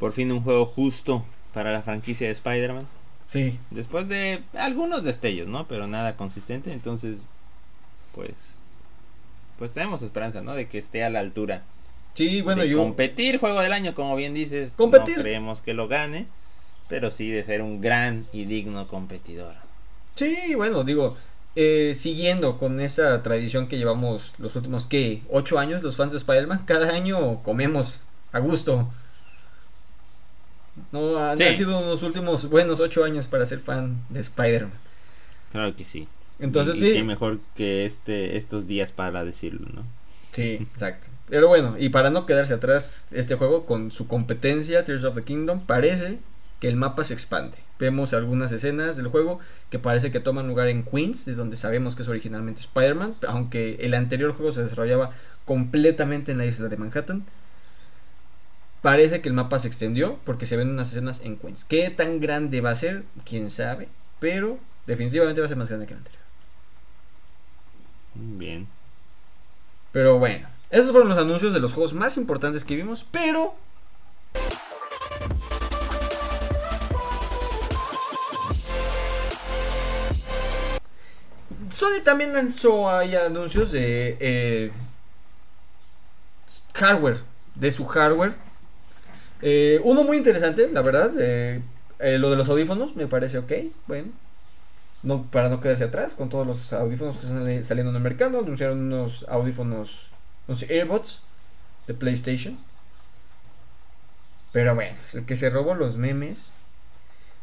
Por 0.00 0.10
fin 0.14 0.32
un 0.32 0.40
juego 0.40 0.66
justo 0.66 1.24
para 1.54 1.70
la 1.70 1.82
franquicia 1.82 2.26
de 2.26 2.32
Spider-Man. 2.32 2.88
Sí. 3.26 3.56
Después 3.70 4.08
de 4.08 4.42
algunos 4.52 5.04
destellos, 5.04 5.46
¿no? 5.46 5.68
Pero 5.68 5.86
nada 5.86 6.16
consistente. 6.16 6.72
Entonces, 6.72 7.18
pues. 8.16 8.56
Pues 9.60 9.72
tenemos 9.72 10.02
esperanza, 10.02 10.40
¿no? 10.40 10.54
De 10.54 10.66
que 10.66 10.78
esté 10.78 11.04
a 11.04 11.10
la 11.10 11.20
altura. 11.20 11.62
Sí, 12.14 12.42
bueno, 12.42 12.62
de 12.62 12.68
yo. 12.68 12.78
competir 12.78 13.38
juego 13.38 13.60
del 13.60 13.72
año, 13.72 13.94
como 13.94 14.14
bien 14.16 14.34
dices. 14.34 14.72
Competir. 14.76 15.16
No 15.16 15.22
creemos 15.22 15.62
que 15.62 15.74
lo 15.74 15.88
gane. 15.88 16.26
Pero 16.88 17.10
sí 17.10 17.30
de 17.30 17.42
ser 17.42 17.62
un 17.62 17.80
gran 17.80 18.26
y 18.32 18.44
digno 18.44 18.86
competidor. 18.86 19.54
Sí, 20.14 20.54
bueno, 20.56 20.84
digo, 20.84 21.16
eh, 21.56 21.92
siguiendo 21.94 22.58
con 22.58 22.80
esa 22.80 23.22
tradición 23.22 23.66
que 23.66 23.78
llevamos 23.78 24.34
los 24.38 24.56
últimos, 24.56 24.84
¿qué? 24.84 25.22
¿Ocho 25.30 25.58
años 25.58 25.82
los 25.82 25.96
fans 25.96 26.12
de 26.12 26.18
Spider-Man? 26.18 26.64
Cada 26.66 26.92
año 26.94 27.42
comemos 27.42 28.00
a 28.32 28.40
gusto. 28.40 28.90
No, 30.90 31.16
han, 31.18 31.38
Sí. 31.38 31.44
han 31.44 31.56
sido 31.56 31.78
unos 31.80 32.02
últimos 32.02 32.48
buenos 32.48 32.80
ocho 32.80 33.04
años 33.04 33.26
para 33.28 33.46
ser 33.46 33.60
fan 33.60 33.96
de 34.10 34.20
Spider-Man. 34.20 34.72
Claro 35.52 35.74
que 35.76 35.84
sí. 35.84 36.08
Entonces, 36.40 36.76
y, 36.76 36.84
y 36.84 36.86
sí. 36.88 36.92
qué 36.94 37.04
mejor 37.04 37.38
que 37.54 37.84
este 37.84 38.36
estos 38.36 38.66
días 38.66 38.90
para 38.92 39.24
decirlo, 39.24 39.66
¿no? 39.72 39.84
Sí, 40.32 40.66
exacto. 40.72 41.08
Pero 41.28 41.48
bueno, 41.48 41.76
y 41.78 41.90
para 41.90 42.10
no 42.10 42.26
quedarse 42.26 42.54
atrás, 42.54 43.06
este 43.12 43.36
juego 43.36 43.64
con 43.64 43.90
su 43.90 44.06
competencia, 44.06 44.84
Tears 44.84 45.04
of 45.04 45.14
the 45.14 45.22
Kingdom, 45.22 45.64
parece 45.66 46.18
que 46.58 46.68
el 46.68 46.76
mapa 46.76 47.04
se 47.04 47.14
expande. 47.14 47.58
Vemos 47.78 48.14
algunas 48.14 48.52
escenas 48.52 48.96
del 48.96 49.08
juego 49.08 49.40
que 49.70 49.78
parece 49.78 50.10
que 50.10 50.20
toman 50.20 50.46
lugar 50.46 50.68
en 50.68 50.84
Queens, 50.84 51.24
de 51.24 51.34
donde 51.34 51.56
sabemos 51.56 51.96
que 51.96 52.02
es 52.02 52.08
originalmente 52.08 52.60
Spider-Man, 52.60 53.16
aunque 53.26 53.76
el 53.80 53.94
anterior 53.94 54.32
juego 54.34 54.52
se 54.52 54.62
desarrollaba 54.62 55.10
completamente 55.44 56.32
en 56.32 56.38
la 56.38 56.46
isla 56.46 56.68
de 56.68 56.76
Manhattan. 56.76 57.24
Parece 58.80 59.20
que 59.20 59.28
el 59.28 59.34
mapa 59.34 59.58
se 59.58 59.68
extendió 59.68 60.18
porque 60.24 60.46
se 60.46 60.56
ven 60.56 60.70
unas 60.70 60.90
escenas 60.90 61.20
en 61.22 61.36
Queens. 61.36 61.64
¿Qué 61.64 61.90
tan 61.90 62.20
grande 62.20 62.60
va 62.60 62.70
a 62.70 62.74
ser? 62.74 63.04
Quién 63.24 63.50
sabe, 63.50 63.88
pero 64.20 64.58
definitivamente 64.86 65.40
va 65.40 65.46
a 65.46 65.48
ser 65.48 65.56
más 65.56 65.68
grande 65.68 65.86
que 65.86 65.94
el 65.94 65.98
anterior. 65.98 66.22
Bien. 68.14 68.81
Pero 69.92 70.18
bueno, 70.18 70.48
esos 70.70 70.90
fueron 70.90 71.10
los 71.10 71.18
anuncios 71.18 71.52
de 71.52 71.60
los 71.60 71.74
juegos 71.74 71.92
más 71.92 72.16
importantes 72.16 72.64
que 72.64 72.76
vimos, 72.76 73.06
pero... 73.10 73.54
Sony 81.70 82.02
también 82.04 82.32
lanzó 82.32 82.90
ahí 82.90 83.14
anuncios 83.14 83.72
de 83.72 84.16
eh, 84.20 84.72
hardware, 86.74 87.20
de 87.54 87.70
su 87.70 87.84
hardware. 87.86 88.34
Eh, 89.42 89.80
uno 89.84 90.04
muy 90.04 90.16
interesante, 90.16 90.70
la 90.72 90.82
verdad, 90.82 91.10
eh, 91.18 91.60
lo 91.98 92.30
de 92.30 92.36
los 92.36 92.48
audífonos 92.48 92.96
me 92.96 93.06
parece 93.06 93.38
ok, 93.38 93.52
bueno. 93.86 94.08
No, 95.02 95.22
para 95.24 95.48
no 95.48 95.60
quedarse 95.60 95.84
atrás 95.84 96.14
con 96.14 96.28
todos 96.28 96.46
los 96.46 96.72
audífonos 96.72 97.16
que 97.16 97.26
están 97.26 97.40
sali- 97.42 97.64
saliendo 97.64 97.90
en 97.90 97.96
el 97.96 98.02
mercado, 98.02 98.38
anunciaron 98.38 98.78
unos 98.92 99.26
audífonos, 99.28 100.08
unos 100.46 100.62
AirBots 100.70 101.22
de 101.88 101.94
PlayStation. 101.94 102.56
Pero 104.52 104.74
bueno, 104.74 104.96
el 105.14 105.24
que 105.24 105.34
se 105.34 105.50
robó 105.50 105.74
los 105.74 105.96
memes 105.96 106.52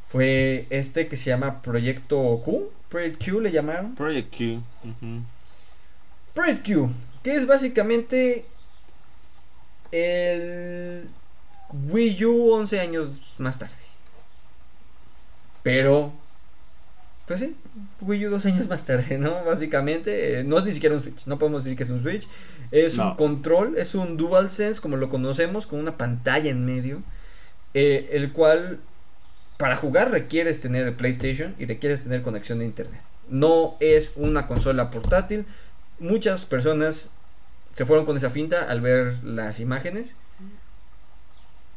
fue 0.08 0.68
este 0.70 1.08
que 1.08 1.18
se 1.18 1.30
llama 1.32 1.62
Proyecto 1.62 2.42
Q, 2.46 2.72
Project 2.88 3.24
Q 3.26 3.40
le 3.42 3.52
llamaron. 3.52 3.96
Project 3.96 4.36
Q. 4.38 4.64
ujú. 4.84 5.22
Project 6.34 6.66
Q, 6.66 6.90
que 7.24 7.36
es 7.36 7.46
básicamente 7.46 8.46
el 9.92 11.10
Wii 11.90 12.26
U 12.26 12.52
11 12.54 12.80
años 12.80 13.18
más 13.38 13.60
tarde. 13.60 13.74
Pero, 15.64 16.14
pues 17.30 17.42
sí, 17.42 17.56
Wii 18.02 18.26
U 18.26 18.32
dos 18.32 18.48
años 18.48 18.68
más 18.68 18.86
tarde, 18.86 19.20
¿no? 19.20 19.44
Básicamente, 19.44 20.40
eh, 20.40 20.44
no 20.44 20.58
es 20.58 20.66
ni 20.66 20.72
siquiera 20.72 20.96
un 20.96 21.04
Switch, 21.04 21.28
no 21.28 21.38
podemos 21.38 21.64
decir 21.64 21.78
que 21.78 21.84
es 21.84 21.92
un 21.92 22.02
Switch. 22.02 22.28
Es 22.72 22.98
un 22.98 23.14
control, 23.14 23.78
es 23.78 23.94
un 23.94 24.18
DualSense 24.18 24.82
como 24.82 24.98
lo 24.98 25.10
conocemos, 25.10 25.68
con 25.68 25.80
una 25.80 25.96
pantalla 25.96 26.50
en 26.50 26.66
medio, 26.66 27.04
eh, 27.76 28.10
el 28.14 28.34
cual 28.34 28.80
para 29.58 29.76
jugar 29.76 30.10
requieres 30.10 30.60
tener 30.60 30.88
el 30.88 30.96
PlayStation 30.96 31.54
y 31.60 31.68
requieres 31.68 32.02
tener 32.02 32.24
conexión 32.24 32.58
de 32.58 32.66
internet. 32.66 33.02
No 33.30 33.78
es 33.80 34.12
una 34.16 34.48
consola 34.48 34.90
portátil. 34.90 35.46
Muchas 36.00 36.46
personas 36.46 37.12
se 37.74 37.86
fueron 37.86 38.08
con 38.08 38.18
esa 38.18 38.32
finta 38.32 38.72
al 38.72 38.82
ver 38.82 39.24
las 39.24 39.60
imágenes. 39.60 40.16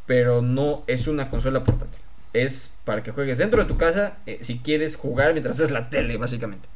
Pero 0.06 0.40
no 0.40 0.82
es 0.87 1.09
una 1.09 1.28
consola 1.28 1.62
portátil. 1.62 2.00
Es 2.33 2.71
para 2.85 3.03
que 3.03 3.11
juegues 3.12 3.39
dentro 3.39 3.62
de 3.62 3.69
tu 3.69 3.77
casa 3.77 4.17
eh, 4.27 4.39
si 4.41 4.59
quieres 4.59 4.97
jugar 4.97 5.33
mientras 5.33 5.59
ves 5.59 5.71
la 5.71 5.91
tele, 5.91 6.17
básicamente. 6.17 6.69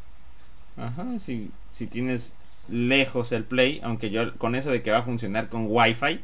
Ajá, 0.77 1.19
si, 1.19 1.51
si 1.73 1.87
tienes 1.87 2.37
lejos 2.69 3.33
el 3.33 3.45
Play, 3.45 3.81
aunque 3.83 4.11
yo 4.11 4.37
con 4.37 4.55
eso 4.55 4.71
de 4.71 4.83
que 4.83 4.91
va 4.91 4.99
a 4.99 5.03
funcionar 5.03 5.49
con 5.49 5.67
Wi-Fi, 5.69 6.21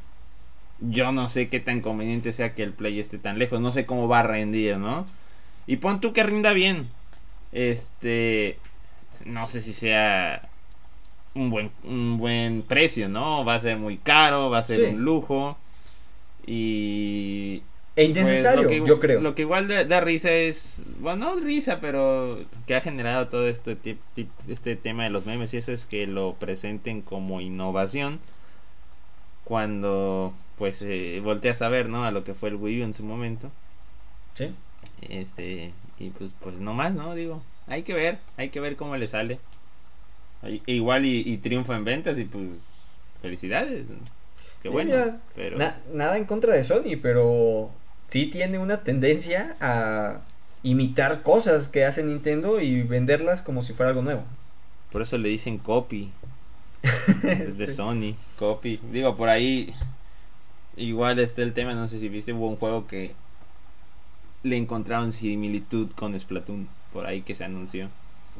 yo 0.80 1.12
no 1.12 1.28
sé 1.28 1.48
qué 1.48 1.60
tan 1.60 1.80
conveniente 1.80 2.32
sea 2.32 2.54
que 2.54 2.62
el 2.62 2.72
Play 2.72 3.00
esté 3.00 3.18
tan 3.18 3.38
lejos, 3.38 3.60
no 3.60 3.72
sé 3.72 3.86
cómo 3.86 4.08
va 4.08 4.20
a 4.20 4.24
rendir, 4.24 4.76
¿no? 4.78 5.06
Y 5.66 5.76
pon 5.76 6.00
tú 6.00 6.12
que 6.12 6.24
rinda 6.24 6.52
bien. 6.52 6.88
Este, 7.52 8.58
no 9.24 9.46
sé 9.46 9.62
si 9.62 9.72
sea 9.72 10.48
un 11.34 11.48
buen, 11.50 11.70
un 11.84 12.18
buen 12.18 12.62
precio, 12.62 13.08
¿no? 13.08 13.44
Va 13.44 13.54
a 13.54 13.60
ser 13.60 13.78
muy 13.78 13.96
caro, 13.96 14.50
va 14.50 14.58
a 14.58 14.62
ser 14.62 14.78
Sí. 14.78 14.82
un 14.84 15.02
lujo. 15.04 15.56
Y 16.46 17.62
E 17.94 18.04
innecesario, 18.04 18.62
Pues, 18.66 18.78
lo 18.78 18.84
que- 18.84 18.88
yo 18.90 19.00
creo. 19.00 19.20
Lo 19.20 19.34
que 19.34 19.42
igual 19.42 19.68
da, 19.68 19.84
da 19.84 20.00
risa 20.00 20.30
es, 20.32 20.82
bueno, 21.00 21.34
no 21.34 21.40
risa, 21.40 21.78
pero 21.80 22.38
que 22.66 22.74
ha 22.74 22.80
generado 22.80 23.28
todo 23.28 23.46
este, 23.48 23.76
tip- 23.76 23.98
tip- 24.16 24.30
este 24.48 24.76
tema 24.76 25.04
de 25.04 25.10
los 25.10 25.26
memes 25.26 25.52
y 25.52 25.58
eso 25.58 25.72
es 25.72 25.84
que 25.86 26.06
lo 26.06 26.34
presenten 26.34 27.02
como 27.02 27.40
innovación 27.42 28.18
cuando 29.44 30.32
pues 30.58 30.80
eh, 30.82 31.20
volteas 31.22 31.60
a 31.62 31.68
ver, 31.68 31.88
¿no? 31.88 32.04
A 32.04 32.10
lo 32.12 32.24
que 32.24 32.34
fue 32.34 32.48
el 32.50 32.56
Wii 32.56 32.80
U 32.82 32.84
en 32.84 32.94
su 32.94 33.02
momento. 33.04 33.50
Sí. 34.34 34.54
Este, 35.08 35.72
y 35.98 36.10
pues, 36.10 36.32
pues 36.40 36.56
no 36.60 36.72
más, 36.74 36.94
¿no? 36.94 37.14
Digo, 37.14 37.42
hay 37.66 37.82
que 37.82 37.94
ver, 37.94 38.18
hay 38.36 38.50
que 38.50 38.60
ver 38.60 38.76
cómo 38.76 38.96
le 38.96 39.08
sale. 39.08 39.38
I- 40.46 40.62
Igual 40.66 41.04
y, 41.04 41.20
y 41.20 41.36
triunfa 41.38 41.76
en 41.76 41.84
ventas 41.84 42.18
y 42.18 42.24
pues 42.24 42.44
felicidades. 43.20 43.84
Qué 44.62 44.68
Sí, 44.68 44.72
bueno. 44.72 44.90
mira, 44.92 45.20
pero 45.34 45.58
Na- 45.58 45.76
nada 45.92 46.16
en 46.16 46.24
contra 46.24 46.54
de 46.54 46.62
Sony, 46.64 46.96
pero 47.02 47.70
sí 48.12 48.26
tiene 48.26 48.58
una 48.58 48.84
tendencia 48.84 49.56
a 49.60 50.18
imitar 50.62 51.22
cosas 51.22 51.68
que 51.68 51.86
hace 51.86 52.02
Nintendo 52.04 52.60
y 52.60 52.82
venderlas 52.82 53.40
como 53.40 53.62
si 53.62 53.72
fuera 53.72 53.88
algo 53.90 54.02
nuevo. 54.02 54.22
por 54.92 55.00
eso 55.00 55.16
le 55.16 55.30
dicen 55.30 55.56
copy. 55.56 56.10
Es 57.22 57.56
de 57.56 57.66
Sí. 57.68 57.74
Sony, 57.74 58.14
copy. 58.38 58.78
Digo, 58.90 59.16
por 59.16 59.28
ahí 59.30 59.72
igual 60.76 61.18
está 61.20 61.40
el 61.42 61.54
tema, 61.54 61.74
no 61.74 61.88
sé 61.88 61.98
si 62.00 62.08
viste, 62.10 62.32
hubo 62.34 62.48
un 62.48 62.56
juego 62.56 62.86
que 62.86 63.14
le 64.42 64.56
encontraron 64.58 65.12
similitud 65.12 65.90
con 65.92 66.18
Splatoon, 66.18 66.68
por 66.92 67.06
ahí 67.06 67.22
que 67.22 67.34
se 67.34 67.44
anunció. 67.44 67.88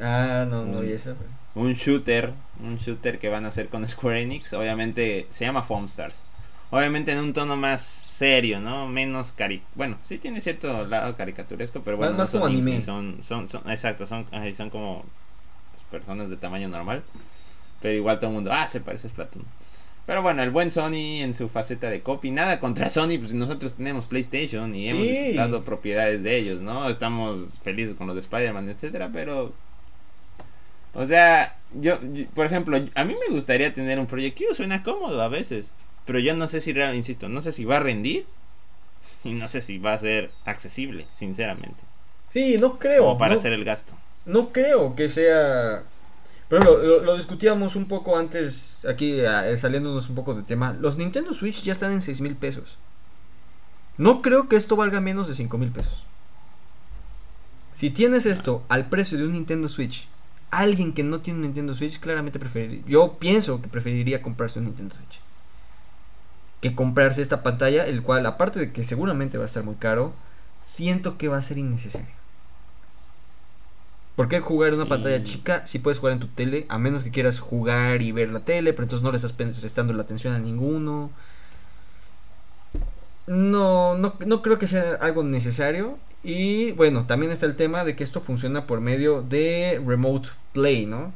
Ah, 0.01 0.47
no, 0.49 0.65
no 0.67 0.81
vi 0.81 0.93
eso. 0.93 1.15
Un 1.55 1.73
shooter, 1.75 2.33
un 2.63 2.77
shooter 2.77 3.19
que 3.19 3.29
van 3.29 3.45
a 3.45 3.49
hacer 3.49 3.69
con 3.69 3.89
Square 3.89 4.23
Enix, 4.23 4.53
obviamente 4.53 5.27
se 5.31 5.45
llama 5.45 5.63
Foam 5.63 5.85
Stars. 5.87 6.25
Obviamente 6.73 7.13
en 7.13 7.19
un 7.19 7.35
tono 7.35 7.55
más 7.55 7.83
serio, 7.83 8.59
¿no? 8.59 8.89
Menos 8.89 9.33
cari... 9.33 9.63
Bueno, 9.75 9.99
sí 10.05 10.17
tiene 10.17 10.41
cierto 10.41 10.87
lado 10.87 11.15
caricaturesco, 11.17 11.83
pero 11.83 11.99
bueno, 11.99 12.15
Más- 12.17 12.33
no 12.33 12.41
como 12.41 12.47
son 12.47 12.53
anime. 12.55 12.81
Son, 12.81 13.23
son, 13.23 13.47
son, 13.47 13.71
exacto, 13.71 14.07
son, 14.07 14.27
son 14.55 14.71
como 14.71 15.05
pues, 15.73 15.85
personas 16.01 16.31
de 16.31 16.37
tamaño 16.39 16.69
normal. 16.69 17.03
Pero 17.83 17.95
igual 17.95 18.19
todo 18.19 18.31
el 18.31 18.35
mundo, 18.37 18.51
ah, 18.53 18.67
se 18.69 18.81
parece 18.81 19.09
a 19.09 19.11
Splatoon. 19.11 19.45
Pero 20.07 20.23
bueno, 20.23 20.43
el 20.43 20.51
buen 20.51 20.71
Sony 20.71 21.21
en 21.23 21.35
su 21.35 21.49
faceta 21.49 21.91
de 21.91 22.01
copy, 22.01 22.31
nada 22.31 22.59
contra 22.59 22.89
Sony, 22.89 23.19
pues 23.19 23.35
nosotros 23.35 23.75
tenemos 23.75 24.07
PlayStation 24.07 24.75
y 24.75 24.89
hemos 24.89 25.03
disfrutado 25.03 25.63
propiedades 25.65 26.23
de 26.23 26.37
ellos, 26.39 26.61
¿no? 26.63 26.89
Estamos 26.89 27.61
felices 27.63 27.95
con 27.95 28.07
los 28.07 28.17
de 28.17 28.23
Spider-Man, 28.23 28.71
etcétera, 28.71 29.11
pero 29.13 29.53
o 30.95 31.07
sea, 31.07 31.57
yo, 31.75 31.99
yo- 32.13 32.27
por 32.35 32.47
ejemplo, 32.47 32.79
a 32.95 33.05
mí 33.05 33.15
me 33.29 33.35
gustaría 33.35 33.73
tener 33.73 34.01
un 34.01 34.07
proyectil, 34.07 34.49
suena 34.55 34.83
cómodo 34.83 35.23
a 35.23 35.29
veces, 35.29 35.73
pero 36.07 36.19
yo 36.19 36.35
no 36.35 36.49
sé 36.49 36.61
si 36.61 36.73
realmente, 36.73 36.99
insisto, 36.99 37.29
no 37.29 37.41
sé 37.43 37.53
si 37.53 37.65
va 37.65 37.77
a 37.77 37.81
rendir 37.81 38.27
y 39.25 39.33
no 39.33 39.47
sé 39.49 39.63
si 39.63 39.79
va 39.79 39.93
a 39.95 39.99
ser 39.99 40.31
accesible, 40.45 41.07
sinceramente, 41.13 41.83
Sí, 42.31 42.57
no 42.59 42.79
creo. 42.79 43.03
como 43.05 43.19
para 43.19 43.35
no, 43.35 43.39
hacer 43.41 43.53
el 43.53 43.65
gasto. 43.65 43.95
no 44.27 44.53
creo 44.53 44.95
que 44.97 45.09
sea. 45.09 45.83
Pero 46.49 46.65
lo, 46.65 46.77
lo- 46.79 47.03
lo 47.05 47.17
discutíamos 47.17 47.77
un 47.77 47.87
poco 47.89 48.17
antes, 48.19 48.85
aquí 48.87 49.21
eh, 49.21 49.57
saliéndonos 49.57 50.09
un 50.11 50.15
poco 50.17 50.35
de 50.35 50.43
tema. 50.43 50.73
Los 50.79 50.99
Nintendo 50.99 51.33
Switch 51.33 51.63
ya 51.63 51.73
están 51.73 51.93
en 51.93 52.03
6 52.03 52.21
mil 52.21 52.37
pesos. 52.37 52.79
No 53.97 54.21
creo 54.23 54.49
que 54.49 54.57
esto 54.57 54.77
valga 54.77 55.01
menos 55.01 55.29
de 55.29 55.35
5 55.35 55.57
mil 55.59 55.71
pesos. 55.71 56.05
Si 57.71 57.91
tienes 57.91 58.27
esto 58.27 58.63
al 58.69 58.89
precio 58.89 59.17
de 59.19 59.25
un 59.25 59.33
Nintendo 59.33 59.67
Switch, 59.69 60.07
alguien 60.51 60.93
que 60.93 61.03
no 61.03 61.21
tiene 61.21 61.39
un 61.39 61.45
Nintendo 61.47 61.75
Switch, 61.75 61.99
claramente 62.01 62.39
preferiría. 62.39 62.83
Yo 62.87 63.15
pienso 63.19 63.63
que 63.63 63.69
preferiría 63.69 64.21
comprarse 64.21 64.59
un 64.59 64.67
Nintendo 64.67 64.95
Switch. 64.95 65.21
Que 66.63 66.75
comprarse 66.75 67.21
esta 67.21 67.43
pantalla, 67.43 67.87
el 67.87 68.03
cual, 68.03 68.25
aparte 68.25 68.59
de 68.59 68.73
que 68.73 68.85
seguramente 68.85 69.37
va 69.37 69.45
a 69.45 69.47
estar 69.47 69.65
muy 69.65 69.75
caro, 69.75 70.15
siento 70.63 71.19
que 71.19 71.29
va 71.29 71.37
a 71.37 71.43
ser 71.43 71.59
innecesario. 71.59 72.23
¿Por 74.17 74.29
qué 74.29 74.41
jugar 74.41 74.71
en 74.71 74.77
una 74.77 74.89
pantalla 74.89 75.25
chica 75.25 75.67
si 75.67 75.79
puedes 75.79 75.99
jugar 75.99 76.15
en 76.15 76.21
tu 76.21 76.29
tele? 76.29 76.67
A 76.71 76.79
menos 76.79 77.03
que 77.03 77.11
quieras 77.11 77.41
jugar 77.41 78.03
y 78.03 78.13
ver 78.13 78.31
la 78.31 78.41
tele, 78.41 78.73
pero 78.73 78.85
entonces 78.85 79.03
no 79.03 79.11
le 79.11 79.17
estás 79.17 79.33
prestando 79.33 79.93
la 79.93 80.03
atención 80.03 80.35
a 80.35 80.39
ninguno. 80.39 81.11
No, 83.27 83.97
no, 83.97 84.15
no 84.27 84.43
creo 84.43 84.59
que 84.59 84.67
sea 84.67 84.95
algo 85.01 85.25
necesario. 85.25 85.99
Y 86.23 86.73
bueno, 86.73 87.07
también 87.07 87.33
está 87.33 87.47
el 87.47 87.57
tema 87.57 87.85
de 87.85 87.97
que 87.97 88.05
esto 88.05 88.21
funciona 88.21 88.67
por 88.67 88.81
medio 88.81 89.23
de 89.23 89.81
Remote 89.85 90.29
Play, 90.53 90.87
¿no? 90.87 91.13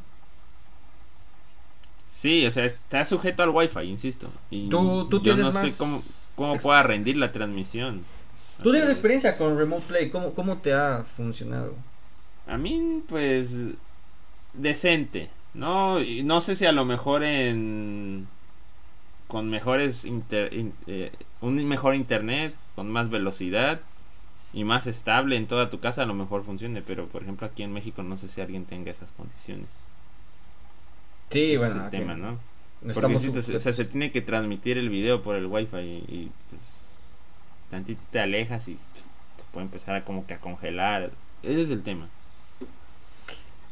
Sí, 2.07 2.47
o 2.47 2.51
sea, 2.51 2.65
está 2.65 3.05
sujeto 3.05 3.43
al 3.43 3.51
wifi, 3.51 3.81
insisto. 3.81 4.29
Y 4.51 4.69
Tú- 4.69 5.07
tú 5.09 5.17
yo 5.19 5.23
tienes 5.35 5.47
no 5.47 5.53
más 5.53 5.71
sé 5.73 5.77
cómo, 5.79 6.01
cómo 6.37 6.59
pueda 6.59 6.83
rendir 6.83 7.17
la 7.17 7.33
transmisión. 7.33 8.05
Tú 8.63 8.71
tienes 8.73 8.89
experiencia 8.91 9.37
con 9.37 9.59
Remote 9.59 9.85
Play, 9.89 10.11
¿cómo, 10.11 10.33
cómo 10.33 10.59
te 10.59 10.73
ha 10.73 11.05
funcionado? 11.17 11.75
A 12.47 12.57
mí, 12.57 13.03
pues, 13.09 13.71
decente, 14.55 15.31
¿no? 15.55 16.01
Y 16.01 16.23
no 16.23 16.41
sé 16.41 16.57
si 16.57 16.65
a 16.65 16.73
lo 16.73 16.85
mejor 16.85 17.25
en... 17.25 18.29
con 19.29 19.51
mejores... 19.51 20.05
inter- 20.05 20.53
in- 20.55 20.75
eh, 20.87 21.13
un 21.41 21.63
mejor 21.69 21.95
internet, 21.95 22.55
con 22.75 22.89
más 22.91 23.11
velocidad 23.11 23.81
y 24.53 24.65
más 24.65 24.87
estable 24.87 25.37
en 25.37 25.47
toda 25.47 25.69
tu 25.69 25.81
casa, 25.81 26.03
a 26.03 26.07
lo 26.07 26.15
mejor 26.15 26.45
funcione, 26.45 26.81
pero 26.83 27.07
por 27.09 27.23
ejemplo 27.23 27.47
aquí 27.47 27.63
en 27.63 27.73
México 27.73 28.03
no 28.03 28.17
sé 28.17 28.29
si 28.29 28.41
alguien 28.41 28.65
tenga 28.65 28.91
esas 28.91 29.11
condiciones. 29.13 29.69
Sí, 31.31 31.53
Ese 31.53 31.59
bueno, 31.59 31.77
es 31.77 31.85
el 31.85 31.91
tema, 31.91 32.15
¿no? 32.15 32.39
no 32.83 32.95
Porque 32.95 33.13
insisto, 33.13 33.39
o 33.39 33.59
sea, 33.59 33.73
se 33.73 33.85
tiene 33.85 34.13
que 34.13 34.23
transmitir 34.23 34.79
el 34.79 34.89
video 34.89 35.23
por 35.23 35.37
el 35.37 35.47
wifi 35.47 35.77
y, 35.79 36.05
y, 36.09 36.33
pues 36.51 36.99
tantito 37.71 38.03
te 38.11 38.21
alejas 38.21 38.69
y 38.69 38.75
te 38.75 39.43
puede 39.53 39.67
empezar 39.67 39.97
a 39.97 40.05
como 40.05 40.27
que 40.27 40.35
a 40.35 40.41
congelar. 40.41 41.11
Ese 41.43 41.63
es 41.63 41.71
el 41.71 41.83
tema. 41.83 42.09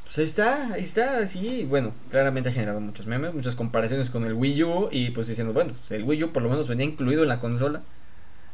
Pues 0.05 0.19
ahí 0.19 0.25
está, 0.25 0.73
ahí 0.75 0.83
está, 0.83 1.27
sí, 1.27 1.67
bueno, 1.69 1.93
claramente 2.11 2.51
ha 2.51 2.53
generado 2.53 2.81
muchos 2.81 3.07
memes, 3.07 3.35
muchas 3.35 3.57
comparaciones 3.57 4.11
con 4.11 4.25
el 4.25 4.35
Wii 4.35 4.63
U 4.65 4.89
y 4.93 5.11
pues 5.11 5.27
diciendo, 5.29 5.53
bueno, 5.53 5.73
pues, 5.73 5.91
el 5.93 6.05
Wii 6.05 6.25
U 6.25 6.33
por 6.33 6.43
lo 6.43 6.51
menos 6.51 6.69
venía 6.69 6.85
incluido 6.85 7.23
en 7.23 7.29
la 7.29 7.41
consola. 7.41 7.83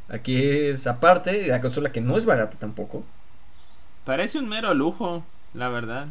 Aquí 0.08 0.42
es 0.42 0.86
aparte, 0.86 1.48
la 1.48 1.60
consola 1.60 1.92
que 1.92 2.00
no 2.00 2.16
es 2.16 2.24
barata 2.24 2.56
tampoco. 2.58 3.04
Parece 4.04 4.38
un 4.38 4.48
mero 4.48 4.74
lujo, 4.74 5.24
la 5.54 5.68
verdad. 5.68 6.08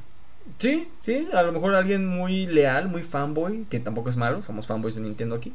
Sí, 0.58 0.90
sí, 1.00 1.28
a 1.34 1.42
lo 1.44 1.52
mejor 1.52 1.76
alguien 1.76 2.08
muy 2.08 2.46
leal, 2.48 2.90
muy 2.90 3.02
fanboy, 3.04 3.66
que 3.70 3.80
tampoco 3.80 4.10
es 4.10 4.18
malo, 4.18 4.42
somos 4.42 4.68
fanboys 4.68 4.96
de 4.96 5.02
Nintendo 5.02 5.36
aquí. 5.36 5.54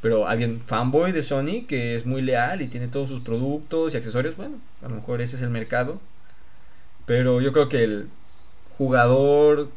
Pero 0.00 0.26
alguien 0.26 0.60
fanboy 0.60 1.12
de 1.12 1.22
Sony 1.22 1.64
que 1.66 1.94
es 1.94 2.06
muy 2.06 2.22
leal 2.22 2.60
y 2.60 2.66
tiene 2.66 2.88
todos 2.88 3.08
sus 3.08 3.20
productos 3.20 3.94
y 3.94 3.96
accesorios, 3.96 4.36
bueno, 4.36 4.56
a 4.82 4.88
lo 4.88 4.96
mejor 4.96 5.20
ese 5.22 5.36
es 5.36 5.42
el 5.42 5.50
mercado. 5.50 6.00
Pero 7.06 7.40
yo 7.40 7.52
creo 7.52 7.68
que 7.68 7.84
el 7.84 8.08
jugador 8.78 9.68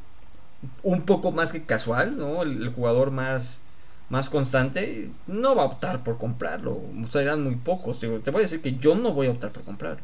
un 0.83 1.03
poco 1.03 1.31
más 1.31 1.51
que 1.51 1.65
casual, 1.65 2.17
¿no? 2.17 2.43
El, 2.43 2.69
jugador 2.69 3.11
más, 3.11 3.61
más 4.09 4.29
constante 4.29 5.09
no 5.27 5.55
va 5.55 5.63
a 5.63 5.67
optar 5.67 6.03
por 6.03 6.17
comprarlo. 6.17 6.81
Serán 7.11 7.43
muy 7.43 7.55
pocos. 7.55 8.01
Digo, 8.01 8.19
te 8.19 8.31
voy 8.31 8.41
a 8.41 8.43
decir 8.43 8.61
que 8.61 8.77
yo 8.77 8.95
no 8.95 9.13
voy 9.13 9.27
a 9.27 9.31
optar 9.31 9.51
por 9.51 9.63
comprarlo. 9.63 10.03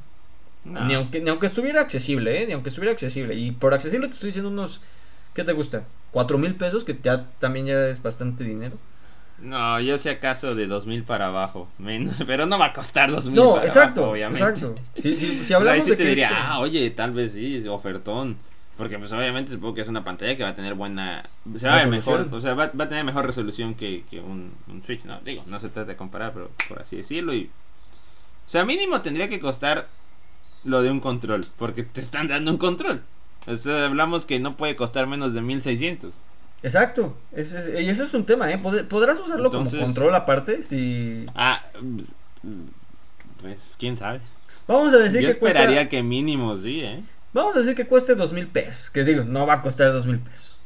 No. 0.63 0.85
Ni, 0.85 0.93
aunque, 0.93 1.19
ni 1.21 1.29
aunque 1.29 1.47
estuviera 1.47 1.81
accesible, 1.81 2.43
¿eh? 2.43 2.47
Ni 2.47 2.53
aunque 2.53 2.69
estuviera 2.69 2.91
accesible. 2.91 3.35
Y 3.35 3.51
por 3.51 3.73
accesible 3.73 4.07
te 4.07 4.13
estoy 4.13 4.27
diciendo 4.27 4.49
unos... 4.49 4.81
¿Qué 5.33 5.43
te 5.43 5.53
gusta? 5.53 5.85
¿Cuatro 6.11 6.37
mil 6.37 6.55
pesos? 6.55 6.83
Que 6.83 6.97
ya, 7.01 7.25
también 7.39 7.65
ya 7.65 7.87
es 7.87 8.01
bastante 8.03 8.43
dinero. 8.43 8.77
No, 9.39 9.79
yo 9.79 9.97
sé 9.97 10.11
acaso 10.11 10.53
de 10.53 10.67
2000 10.67 11.03
para 11.03 11.27
abajo, 11.27 11.67
menos, 11.79 12.15
pero 12.27 12.45
no 12.45 12.59
va 12.59 12.67
a 12.67 12.73
costar 12.73 13.09
2000 13.09 13.33
No, 13.35 13.53
para 13.55 13.65
exacto, 13.65 14.01
abajo, 14.01 14.13
obviamente. 14.13 14.43
exacto. 14.43 14.75
Si, 14.95 15.17
si, 15.17 15.43
si 15.43 15.53
hablamos 15.55 15.83
sí 15.83 15.91
de 15.91 15.97
te 15.97 16.03
que 16.03 16.09
diría, 16.09 16.27
esto- 16.27 16.37
ah, 16.39 16.59
oye, 16.59 16.89
tal 16.91 17.11
vez 17.11 17.33
sí, 17.33 17.57
es 17.57 17.67
ofertón. 17.67 18.37
Porque 18.77 18.97
pues 18.99 19.11
obviamente 19.11 19.51
supongo 19.51 19.73
que 19.75 19.81
es 19.81 19.87
una 19.87 20.03
pantalla 20.03 20.35
que 20.35 20.43
va 20.43 20.49
a 20.49 20.55
tener 20.55 20.73
buena... 20.75 21.23
O 21.53 21.57
sea, 21.57 21.71
va 21.71 21.75
a 21.77 21.79
ver 21.79 21.87
mejor, 21.89 22.27
o 22.31 22.41
sea, 22.41 22.53
va, 22.55 22.71
va 22.79 22.85
a 22.85 22.89
tener 22.89 23.03
mejor 23.03 23.25
resolución 23.25 23.73
que, 23.75 24.03
que 24.09 24.19
un, 24.19 24.51
un 24.67 24.83
Switch, 24.83 25.03
¿no? 25.05 25.19
Digo, 25.21 25.43
no 25.47 25.59
se 25.59 25.69
trata 25.69 25.89
de 25.91 25.95
comparar, 25.97 26.33
pero 26.33 26.51
por 26.67 26.81
así 26.81 26.97
decirlo. 26.97 27.33
Y, 27.33 27.45
o 28.45 28.49
sea, 28.49 28.63
mínimo 28.65 29.01
tendría 29.01 29.27
que 29.29 29.39
costar 29.39 29.87
lo 30.63 30.81
de 30.81 30.91
un 30.91 30.99
control, 30.99 31.45
porque 31.57 31.83
te 31.83 32.01
están 32.01 32.27
dando 32.27 32.51
un 32.51 32.57
control. 32.57 33.01
O 33.47 33.55
sea, 33.55 33.85
hablamos 33.85 34.25
que 34.25 34.39
no 34.39 34.55
puede 34.57 34.75
costar 34.75 35.07
menos 35.07 35.33
de 35.33 35.41
1600. 35.41 36.13
Exacto. 36.63 37.17
Es- 37.31 37.53
y 37.53 37.89
ese 37.89 38.03
es 38.03 38.13
un 38.13 38.25
tema, 38.25 38.51
¿eh? 38.51 38.61
Pod- 38.61 38.87
¿Podrás 38.87 39.19
usarlo 39.19 39.45
Entonces- 39.45 39.73
como 39.79 39.85
control 39.87 40.13
aparte? 40.15 40.61
Si... 40.61 41.25
Ah, 41.33 41.63
pues 43.41 43.75
quién 43.79 43.95
sabe. 43.95 44.21
Vamos 44.67 44.93
a 44.93 44.97
decir 44.97 45.21
Yo 45.21 45.29
que 45.29 45.37
cuesta... 45.39 45.59
esperaría 45.59 45.89
que 45.89 46.03
mínimo 46.03 46.55
sí, 46.57 46.81
¿eh? 46.81 47.03
Vamos 47.33 47.55
a 47.55 47.59
decir 47.59 47.75
que 47.75 47.87
cueste 47.87 48.13
dos 48.15 48.33
mil 48.33 48.47
pesos. 48.47 48.89
Que 48.89 49.03
digo, 49.03 49.23
no 49.23 49.45
va 49.47 49.53
a 49.55 49.61
costar 49.61 49.91
dos 49.91 50.05
mil 50.05 50.19
pesos. 50.19 50.59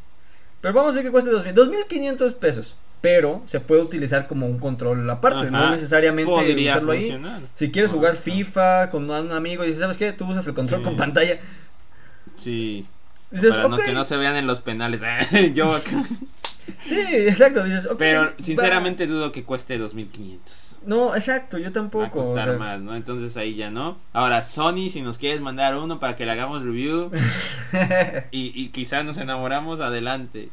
Pero 0.61 0.73
vamos 0.73 0.89
a 0.89 0.93
decir 0.95 1.07
que 1.07 1.11
cueste 1.11 1.29
dos 1.31 1.43
mil. 1.45 1.53
Dos 1.53 1.69
mil 1.69 1.85
quinientos 1.87 2.33
pesos. 2.33 2.75
Pero 3.01 3.41
se 3.45 3.59
puede 3.59 3.81
utilizar 3.83 4.25
como 4.27 4.47
un 4.47 4.57
control 4.57 5.07
aparte. 5.09 5.51
no 5.51 5.69
necesariamente 5.71 6.31
Podría 6.31 6.71
usarlo 6.71 6.91
ahí. 6.93 7.21
Si 7.53 7.69
quieres 7.71 7.91
jugar 7.91 8.13
Correcto. 8.13 8.31
FIFA 8.31 8.89
con 8.89 9.09
un 9.09 9.31
amigo 9.31 9.63
y 9.63 9.67
dices, 9.67 9.81
¿sabes 9.81 9.97
qué? 9.97 10.11
Tú 10.13 10.25
usas 10.25 10.47
el 10.47 10.53
control 10.55 10.81
Sí. 10.81 10.85
con 10.85 10.95
pantalla. 10.97 11.39
Sí, 12.35 12.85
Dices, 13.31 13.55
para 13.55 13.67
no, 13.69 13.77
que 13.77 13.91
no 13.93 14.05
se 14.05 14.17
vean 14.17 14.35
en 14.35 14.47
los 14.47 14.61
penales. 14.61 15.01
Yo 15.53 15.73
acá. 15.73 16.03
Sí, 16.83 16.99
exacto. 16.99 17.63
Dices, 17.63 17.85
"Ok, 17.85 17.97
Pero 17.99 18.21
va". 18.21 18.33
sinceramente 18.41 19.05
dudo 19.07 19.31
que 19.31 19.43
cueste 19.43 19.77
2500. 19.77 20.79
No, 20.85 21.15
exacto, 21.15 21.57
yo 21.57 21.63
Va 21.65 21.69
a 21.69 21.73
tampoco. 21.73 22.05
o 22.21 22.23
costar 22.23 22.43
sea, 22.49 22.57
más, 22.59 22.79
¿no? 22.79 22.95
Entonces 22.95 23.35
ahí 23.37 23.55
ya 23.55 23.71
no. 23.71 23.97
Ahora, 24.13 24.43
Sony, 24.43 24.89
si 24.91 25.01
nos 25.01 25.17
quieres 25.17 25.41
mandar 25.41 25.75
uno 25.77 25.99
para 25.99 26.15
que 26.15 26.25
le 26.25 26.31
hagamos 26.31 26.61
review 26.63 27.09
y, 28.31 28.51
y 28.59 28.69
quizá 28.69 29.01
nos 29.03 29.17
enamoramos, 29.17 29.79
adelante. 29.79 30.49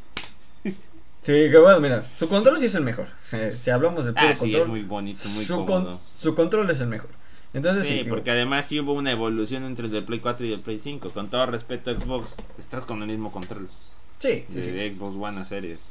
Sí, 1.23 1.33
que 1.51 1.57
bueno, 1.59 1.81
mira, 1.81 2.05
su 2.19 2.29
control 2.29 2.59
sí 2.59 2.67
es 2.67 2.75
el 2.75 2.83
mejor. 2.85 3.07
Si, 3.23 3.37
si 3.59 3.71
hablamos 3.71 4.05
del 4.05 4.15
puro 4.15 4.27
Ah, 4.29 4.35
sí, 4.35 4.41
control, 4.53 4.63
es 4.63 4.69
muy 4.69 4.83
bonito, 4.83 5.21
muy 5.29 5.45
su, 5.45 5.55
con- 5.57 5.67
cómodo. 5.67 6.01
su 6.17 6.35
control 6.35 6.69
es 6.71 6.81
el 6.81 6.89
mejor. 6.89 7.11
Entonces, 7.55 7.87
sí, 7.87 7.93
Sí, 7.93 8.03
digo, 8.05 8.17
porque 8.17 8.31
además 8.31 8.67
sí 8.67 8.81
hubo 8.81 8.93
una 8.95 9.13
evolución 9.13 9.63
entre 9.65 9.87
el 9.87 9.93
de 9.93 10.03
Play 10.03 10.21
4 10.21 10.47
y 10.47 10.53
el 10.53 10.61
Play 10.61 10.79
5. 10.79 11.11
Con 11.11 11.29
todo 11.29 11.47
respeto 11.47 11.91
a 11.91 11.95
Xbox, 11.95 12.37
estás 12.59 12.85
con 12.87 13.03
el 13.03 13.09
mismo 13.09 13.31
control 13.31 13.69
sí, 14.19 14.45
sí, 14.49 14.55
de 14.57 14.89
sí. 14.89 14.95
Xbox 14.97 15.17
One 15.17 15.41
a 15.41 15.45
series. 15.45 15.85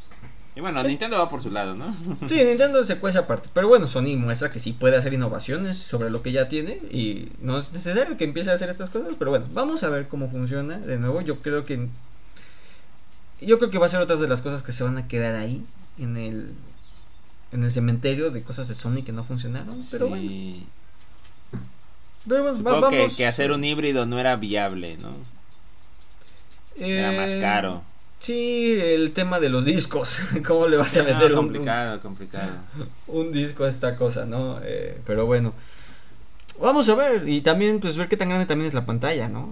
Y 0.54 0.60
bueno, 0.60 0.84
Nintendo 0.84 1.18
va 1.18 1.30
por 1.30 1.42
su 1.42 1.50
lado, 1.50 1.76
¿no? 1.76 1.96
Sí, 2.28 2.44
Nintendo 2.44 2.84
se 2.84 2.98
cuece 2.98 3.20
aparte. 3.20 3.48
Pero 3.54 3.70
bueno, 3.70 3.88
Sony 3.88 4.18
muestra 4.18 4.50
que 4.50 4.60
sí 4.60 4.74
puede 4.74 4.98
hacer 4.98 5.14
innovaciones 5.14 5.78
sobre 5.78 6.10
lo 6.10 6.22
que 6.22 6.34
ya 6.34 6.50
tiene. 6.50 6.74
Y 6.92 7.30
no 7.40 7.58
es 7.60 7.72
necesario 7.72 8.18
que 8.18 8.26
empiece 8.26 8.50
a 8.50 8.56
hacer 8.56 8.70
estas 8.70 8.90
cosas. 8.90 9.14
Pero 9.18 9.32
bueno, 9.32 9.46
vamos 9.54 9.84
a 9.84 9.90
ver 9.90 10.08
cómo 10.10 10.30
funciona. 10.30 10.78
De 10.80 10.98
nuevo, 10.98 11.22
yo 11.22 11.40
creo 11.40 11.64
que. 11.64 11.88
Yo 13.42 13.58
creo 13.58 13.70
que 13.70 13.78
va 13.80 13.88
a 13.88 13.90
ser 13.90 14.00
otras 14.02 14.20
de 14.20 14.28
las 14.28 14.42
cosas 14.42 14.64
que 14.64 14.72
se 14.72 14.84
van 14.84 14.98
a 14.98 15.08
quedar 15.08 15.36
ahí. 15.36 15.64
En 16.00 16.16
el. 16.18 16.52
En 17.52 17.64
el 17.64 17.72
cementerio 17.72 18.32
de 18.32 18.44
cosas 18.44 18.68
de 18.70 18.76
Sony 18.76 19.04
que 19.04 19.12
no 19.12 19.24
funcionaron. 19.24 19.82
Pero 19.92 20.08
bueno. 20.08 20.28
Sí. 20.30 20.66
Bueno, 22.26 22.46
va- 22.46 22.56
Supongo 22.56 22.90
que, 22.90 23.00
vamos. 23.00 23.16
que 23.16 23.26
hacer 23.28 23.52
un 23.52 23.64
híbrido 23.64 24.06
no 24.06 24.20
era 24.20 24.36
viable, 24.36 24.98
¿no? 25.02 25.10
Era 26.78 27.12
más 27.12 27.32
eh, 27.32 27.40
caro. 27.42 27.82
Sí, 28.20 28.76
el 28.80 29.12
tema 29.12 29.40
de 29.40 29.50
los 29.50 29.66
discos. 29.66 30.20
¿Cómo 30.48 30.68
le 30.68 30.78
vas 30.78 30.96
a 30.98 31.04
No, 31.04 31.14
meter 31.14 31.32
un, 31.34 31.40
un, 31.40 31.46
complicado, 31.46 32.00
complicado. 32.02 32.52
un 33.08 33.32
disco 33.32 33.64
a 33.66 33.70
esta 33.70 33.96
cosa, 33.96 34.26
no? 34.26 34.60
Eh, 34.64 35.02
pero 35.06 35.26
bueno. 35.26 35.54
Vamos 36.62 36.88
a 36.90 36.96
ver. 36.96 37.28
Y 37.28 37.42
también, 37.42 37.80
pues, 37.80 37.98
ver 37.98 38.08
qué 38.08 38.18
tan 38.18 38.30
grande 38.30 38.46
también 38.46 38.68
es 38.68 38.74
la 38.76 38.86
pantalla, 38.86 39.28
¿no? 39.28 39.50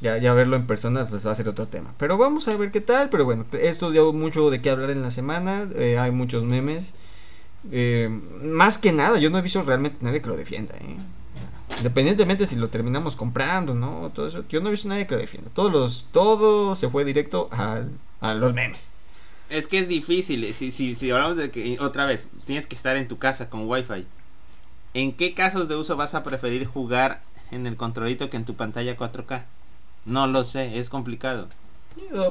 Ya, 0.00 0.18
ya 0.18 0.34
verlo 0.34 0.56
en 0.56 0.66
persona, 0.66 1.06
pues 1.06 1.26
va 1.26 1.32
a 1.32 1.34
ser 1.34 1.48
otro 1.48 1.66
tema. 1.68 1.94
Pero 1.98 2.18
vamos 2.18 2.48
a 2.48 2.56
ver 2.56 2.70
qué 2.70 2.80
tal. 2.82 3.08
Pero 3.08 3.24
bueno, 3.24 3.46
esto 3.60 3.90
dio 3.90 4.12
mucho 4.12 4.50
de 4.50 4.60
qué 4.60 4.70
hablar 4.70 4.90
en 4.90 5.02
la 5.02 5.10
semana. 5.10 5.68
eh, 5.74 5.98
hay 5.98 6.10
muchos 6.10 6.44
memes. 6.44 6.92
Eh, 7.72 8.08
más 8.42 8.78
que 8.78 8.92
nada, 8.92 9.18
yo 9.18 9.30
no 9.30 9.38
he 9.38 9.42
visto 9.42 9.62
realmente 9.62 9.98
nadie 10.02 10.20
que 10.22 10.28
lo 10.28 10.36
defienda, 10.36 10.74
¿eh? 10.76 10.96
Independientemente 11.78 12.46
si 12.46 12.56
lo 12.56 12.68
terminamos 12.68 13.16
comprando, 13.16 13.74
¿no? 13.74 14.10
Todo 14.14 14.28
eso, 14.28 14.44
yo 14.48 14.60
no 14.60 14.68
he 14.68 14.70
visto 14.70 14.88
nadie 14.88 15.06
que 15.06 15.14
lo 15.14 15.20
defienda. 15.20 15.50
Todos 15.52 15.72
los, 15.72 16.06
todo 16.12 16.74
se 16.74 16.88
fue 16.88 17.04
directo 17.04 17.48
al- 17.50 17.90
a 18.20 18.34
los 18.34 18.54
memes. 18.54 18.90
Es 19.50 19.66
que 19.66 19.78
es 19.78 19.88
difícil. 19.88 20.52
Si, 20.54 20.70
si, 20.70 20.94
si 20.94 21.10
hablamos 21.10 21.36
de 21.36 21.50
que, 21.50 21.78
otra 21.80 22.06
vez, 22.06 22.30
tienes 22.46 22.66
que 22.66 22.76
estar 22.76 22.96
en 22.96 23.08
tu 23.08 23.18
casa 23.18 23.50
con 23.50 23.68
Wi-Fi. 23.68 24.06
¿En 24.94 25.12
qué 25.12 25.34
casos 25.34 25.68
de 25.68 25.76
uso 25.76 25.96
vas 25.96 26.14
a 26.14 26.22
preferir 26.22 26.66
jugar 26.66 27.22
en 27.50 27.66
el 27.66 27.76
controlito 27.76 28.30
que 28.30 28.36
en 28.36 28.44
tu 28.44 28.54
pantalla 28.54 28.96
4K? 28.96 29.44
No 30.06 30.26
lo 30.26 30.44
sé, 30.44 30.78
es 30.78 30.88
complicado. 30.88 31.48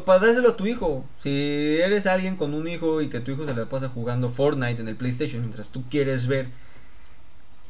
Para 0.06 0.20
dárselo 0.20 0.50
a 0.50 0.58
tu 0.58 0.66
hijo. 0.68 1.06
Si 1.22 1.78
eres 1.82 2.06
alguien 2.06 2.36
con 2.36 2.54
un 2.54 2.68
hijo 2.68 3.02
y 3.02 3.10
que 3.10 3.20
tu 3.20 3.32
hijo 3.32 3.46
se 3.46 3.54
la 3.54 3.66
pasa 3.66 3.90
jugando 3.90 4.30
Fortnite 4.30 4.82
en 4.82 4.88
el 4.88 4.96
PlayStation 4.96 5.42
mientras 5.42 5.70
tú 5.70 5.84
quieres 5.90 6.28
ver 6.28 6.50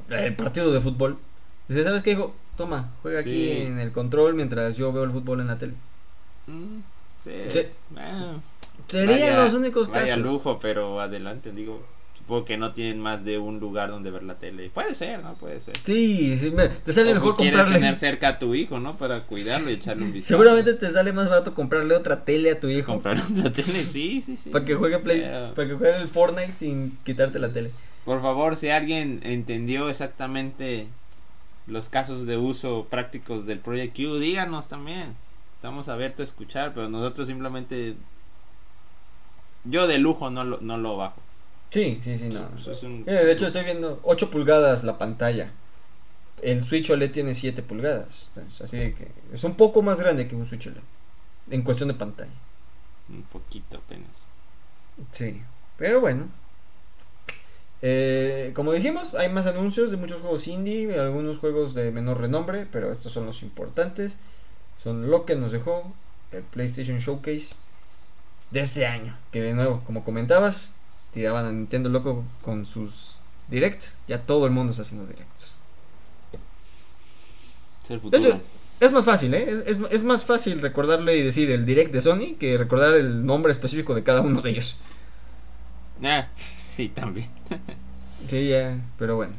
el 0.09 0.35
partido 0.35 0.71
de 0.71 0.81
fútbol, 0.81 1.17
dices, 1.67 1.83
¿sabes 1.85 2.03
qué, 2.03 2.11
hijo? 2.11 2.35
Toma, 2.57 2.91
juega 3.01 3.19
aquí 3.21 3.51
en 3.51 3.79
el 3.79 3.91
control 3.91 4.33
mientras 4.35 4.77
yo 4.77 4.91
veo 4.93 5.03
el 5.03 5.11
fútbol 5.11 5.41
en 5.41 5.47
la 5.47 5.57
tele. 5.57 5.73
Mm, 6.47 6.79
sí. 7.49 7.61
Ah, 7.97 8.35
Serían 8.87 9.19
vaya- 9.19 9.43
los 9.45 9.53
únicos 9.53 9.89
vaya 9.89 10.15
casos. 10.15 10.19
lujo, 10.23 10.59
pero 10.59 11.01
adelante, 11.01 11.51
digo. 11.51 11.83
Supongo 12.25 12.45
que 12.45 12.57
no 12.57 12.71
tienen 12.73 12.99
más 12.99 13.23
de 13.23 13.37
un 13.37 13.59
lugar 13.59 13.89
donde 13.91 14.09
ver 14.09 14.23
la 14.23 14.39
tele. 14.39 14.71
Puede 14.71 14.95
ser, 14.95 15.21
¿no? 15.21 15.35
Puede 15.35 15.59
ser. 15.59 15.75
Sí, 15.83 16.35
sí, 16.37 16.49
me- 16.49 16.69
te 16.69 16.91
sale 16.91 17.11
O, 17.11 17.13
mejor 17.13 17.35
pues, 17.35 17.49
comprarle. 17.49 17.75
tener 17.75 17.95
cerca 17.97 18.29
a 18.29 18.39
tu 18.39 18.55
hijo, 18.55 18.79
¿no? 18.79 18.97
Para 18.97 19.21
cuidarlo 19.21 19.69
y 19.69 19.73
echarle 19.73 20.05
un 20.05 20.11
vistazo. 20.11 20.29
Seguramente 20.33 20.73
te 20.73 20.89
sale 20.89 21.13
más 21.13 21.29
barato 21.29 21.53
comprarle 21.53 21.93
otra 21.93 22.25
tele 22.25 22.49
a 22.49 22.59
tu 22.59 22.67
hijo. 22.67 22.93
comprar 22.93 23.21
una 23.31 23.51
tele, 23.51 23.83
sí, 23.83 24.21
sí, 24.23 24.37
sí. 24.37 24.49
Para 24.49 24.65
que 24.65 24.73
juegue 24.73 24.97
Play, 24.97 25.21
para 25.55 25.67
que 25.67 25.75
juegue 25.75 26.01
el 26.01 26.07
Fortnite 26.07 26.55
sin 26.55 26.97
quitarte 27.03 27.37
la 27.37 27.49
tele. 27.49 27.69
Por 28.05 28.21
favor, 28.23 28.55
si 28.55 28.69
alguien 28.69 29.19
entendió 29.23 29.87
exactamente 29.89 30.87
los 31.67 31.89
casos 31.89 32.25
de 32.25 32.37
uso 32.37 32.87
prácticos 32.89 33.45
del 33.45 33.59
Project 33.59 33.95
Q, 33.95 34.17
díganos 34.17 34.67
también. 34.67 35.15
Estamos 35.55 35.89
abiertos 35.89 36.21
a 36.21 36.23
escuchar, 36.23 36.73
pero 36.73 36.89
nosotros 36.89 37.27
simplemente. 37.27 37.93
Yo 39.63 39.85
de 39.87 39.97
lujo 39.99 40.29
no 40.31 40.43
lo, 40.43 40.59
no 40.61 40.77
lo 40.77 40.97
bajo. 40.97 41.21
Sí, 41.71 41.99
sí, 42.03 42.17
sí, 42.17 42.29
no. 42.29 42.47
Pues 42.49 42.67
es 42.67 42.83
un- 42.83 43.03
de 43.05 43.31
hecho, 43.31 43.47
estoy 43.47 43.63
viendo 43.63 43.99
8 44.03 44.31
pulgadas 44.31 44.83
la 44.83 44.97
pantalla. 44.97 45.51
El 46.41 46.63
Switch 46.65 46.89
OLED 46.89 47.11
tiene 47.11 47.33
7 47.33 47.61
pulgadas. 47.63 48.29
Entonces, 48.35 48.61
así 48.61 48.77
de 48.77 48.93
que 48.93 49.07
es 49.33 49.43
un 49.43 49.55
poco 49.55 49.81
más 49.81 49.99
grande 49.99 50.27
que 50.27 50.35
un 50.35 50.45
Switch 50.45 50.67
OLED. 50.67 50.81
En 51.49 51.61
cuestión 51.63 51.89
de 51.89 51.95
pantalla. 51.95 52.31
Un 53.09 53.23
poquito 53.23 53.77
apenas. 53.77 54.25
Sí. 55.11 55.41
Pero 55.77 55.99
bueno. 56.01 56.27
Eh, 57.81 58.51
como 58.55 58.71
dijimos, 58.73 59.13
hay 59.13 59.29
más 59.29 59.45
anuncios 59.47 59.91
de 59.91 59.97
muchos 59.97 60.21
juegos 60.21 60.47
indie, 60.47 60.99
algunos 60.99 61.37
juegos 61.37 61.73
de 61.75 61.91
menor 61.91 62.19
renombre, 62.19 62.65
pero 62.71 62.91
estos 62.91 63.11
son 63.11 63.25
los 63.25 63.43
importantes. 63.43 64.17
Son 64.81 65.09
lo 65.09 65.25
que 65.25 65.35
nos 65.35 65.51
dejó 65.51 65.93
el 66.31 66.43
PlayStation 66.43 66.99
Showcase 66.99 67.55
de 68.51 68.61
este 68.61 68.85
año. 68.85 69.17
Que 69.31 69.41
de 69.41 69.53
nuevo, 69.53 69.81
como 69.85 70.03
comentabas, 70.03 70.73
tiraban 71.15 71.45
a 71.45 71.51
Nintendo 71.51 71.87
loco 71.87 72.25
con 72.41 72.65
sus 72.65 73.21
directs. 73.47 73.97
Ya 74.05 74.19
todo 74.19 74.45
el 74.45 74.51
mundo 74.51 74.71
está 74.71 74.81
haciendo 74.81 75.07
directs. 75.07 75.61
Es 77.85 77.91
el 77.91 78.09
De 78.11 78.17
hecho, 78.17 78.41
es 78.81 78.91
más 78.91 79.05
fácil, 79.05 79.33
¿eh? 79.33 79.49
Es, 79.49 79.59
es, 79.59 79.79
es 79.91 80.03
más 80.03 80.25
fácil 80.25 80.61
recordarle 80.61 81.15
y 81.15 81.23
decir 81.23 81.49
el 81.51 81.65
direct 81.65 81.93
de 81.93 82.01
Sony 82.01 82.35
que 82.37 82.57
recordar 82.57 82.95
el 82.95 83.25
nombre 83.25 83.53
específico 83.53 83.95
de 83.95 84.03
cada 84.03 84.19
uno 84.19 84.41
de 84.41 84.49
ellos. 84.49 84.77
Ah, 86.03 86.27
sí, 86.59 86.89
también. 86.89 87.29
Sí, 88.27 88.47
ya, 88.47 88.81
pero 88.97 89.17
bueno. 89.17 89.33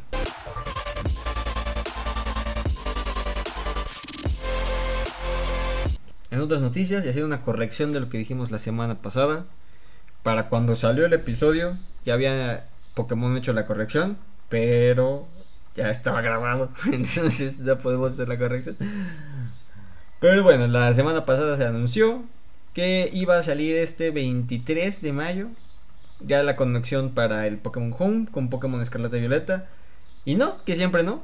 En 6.30 6.40
otras 6.40 6.60
noticias, 6.60 7.04
y 7.04 7.08
haciendo 7.08 7.26
una 7.26 7.42
corrección 7.42 7.92
de 7.92 7.98
lo 7.98 8.08
que 8.08 8.16
dijimos 8.16 8.52
la 8.52 8.60
semana 8.60 9.02
pasada, 9.02 9.46
para 10.26 10.48
cuando 10.48 10.74
salió 10.74 11.06
el 11.06 11.12
episodio 11.12 11.76
ya 12.04 12.14
había 12.14 12.66
Pokémon 12.94 13.36
hecho 13.36 13.52
la 13.52 13.64
corrección, 13.64 14.18
pero 14.48 15.28
ya 15.76 15.88
estaba 15.88 16.20
grabado, 16.20 16.68
entonces 16.92 17.64
ya 17.64 17.78
podemos 17.78 18.14
hacer 18.14 18.26
la 18.26 18.36
corrección. 18.36 18.76
Pero 20.18 20.42
bueno, 20.42 20.66
la 20.66 20.92
semana 20.94 21.24
pasada 21.26 21.56
se 21.56 21.64
anunció 21.64 22.24
que 22.74 23.08
iba 23.12 23.38
a 23.38 23.42
salir 23.44 23.76
este 23.76 24.10
23 24.10 25.00
de 25.00 25.12
mayo 25.12 25.46
ya 26.18 26.42
la 26.42 26.56
conexión 26.56 27.10
para 27.10 27.46
el 27.46 27.58
Pokémon 27.58 27.94
Home 27.96 28.26
con 28.28 28.50
Pokémon 28.50 28.82
Escarlata 28.82 29.18
y 29.18 29.20
Violeta. 29.20 29.68
Y 30.24 30.34
no, 30.34 30.56
que 30.64 30.74
siempre 30.74 31.04
no. 31.04 31.22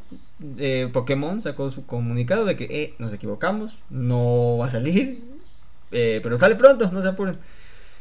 Eh, 0.59 0.89
Pokémon 0.93 1.43
sacó 1.43 1.71
su 1.71 1.87
comunicado 1.87 2.45
de 2.45 2.55
que 2.55 2.69
eh, 2.71 2.95
nos 3.01 3.13
equivocamos, 3.13 3.81
no 3.91 4.59
va 4.59 4.67
a 4.67 4.71
salir, 4.71 5.25
eh, 5.91 6.21
pero 6.23 6.39
sale 6.39 6.55
pronto, 6.55 6.89
no 6.93 7.03
se 7.03 7.09
apuren. 7.09 7.37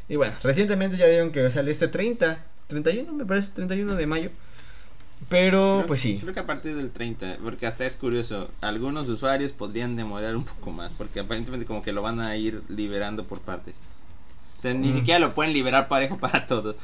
Y 0.08 0.16
bueno, 0.16 0.34
recientemente 0.42 0.96
ya 0.96 1.06
dieron 1.06 1.30
que 1.32 1.48
sale 1.50 1.70
este 1.70 1.88
30, 1.88 2.44
31 2.66 3.12
me 3.12 3.24
parece, 3.24 3.52
31 3.52 3.94
de 3.96 4.06
mayo. 4.06 4.30
Pero 5.28 5.76
Creo- 5.78 5.86
pues 5.86 6.00
sí. 6.00 6.18
Creo 6.20 6.34
que 6.34 6.40
a 6.40 6.46
partir 6.46 6.74
del 6.76 6.90
30, 6.90 7.36
porque 7.42 7.66
hasta 7.66 7.86
es 7.86 7.96
curioso, 7.96 8.50
algunos 8.60 9.08
usuarios 9.08 9.52
podrían 9.52 9.94
demorar 9.96 10.34
un 10.36 10.44
poco 10.44 10.72
más, 10.72 10.92
porque 10.92 11.20
aparentemente 11.20 11.64
como 11.64 11.82
que 11.82 11.92
lo 11.92 12.02
van 12.02 12.20
a 12.20 12.36
ir 12.36 12.62
liberando 12.68 13.24
por 13.24 13.40
partes. 13.40 13.74
O 14.58 14.60
sea, 14.60 14.74
ni 14.74 14.88
Mm. 14.90 14.94
siquiera 14.94 15.18
lo 15.20 15.32
pueden 15.34 15.52
liberar 15.52 15.88
parejo 15.88 16.18
para 16.18 16.46
todos. 16.46 16.76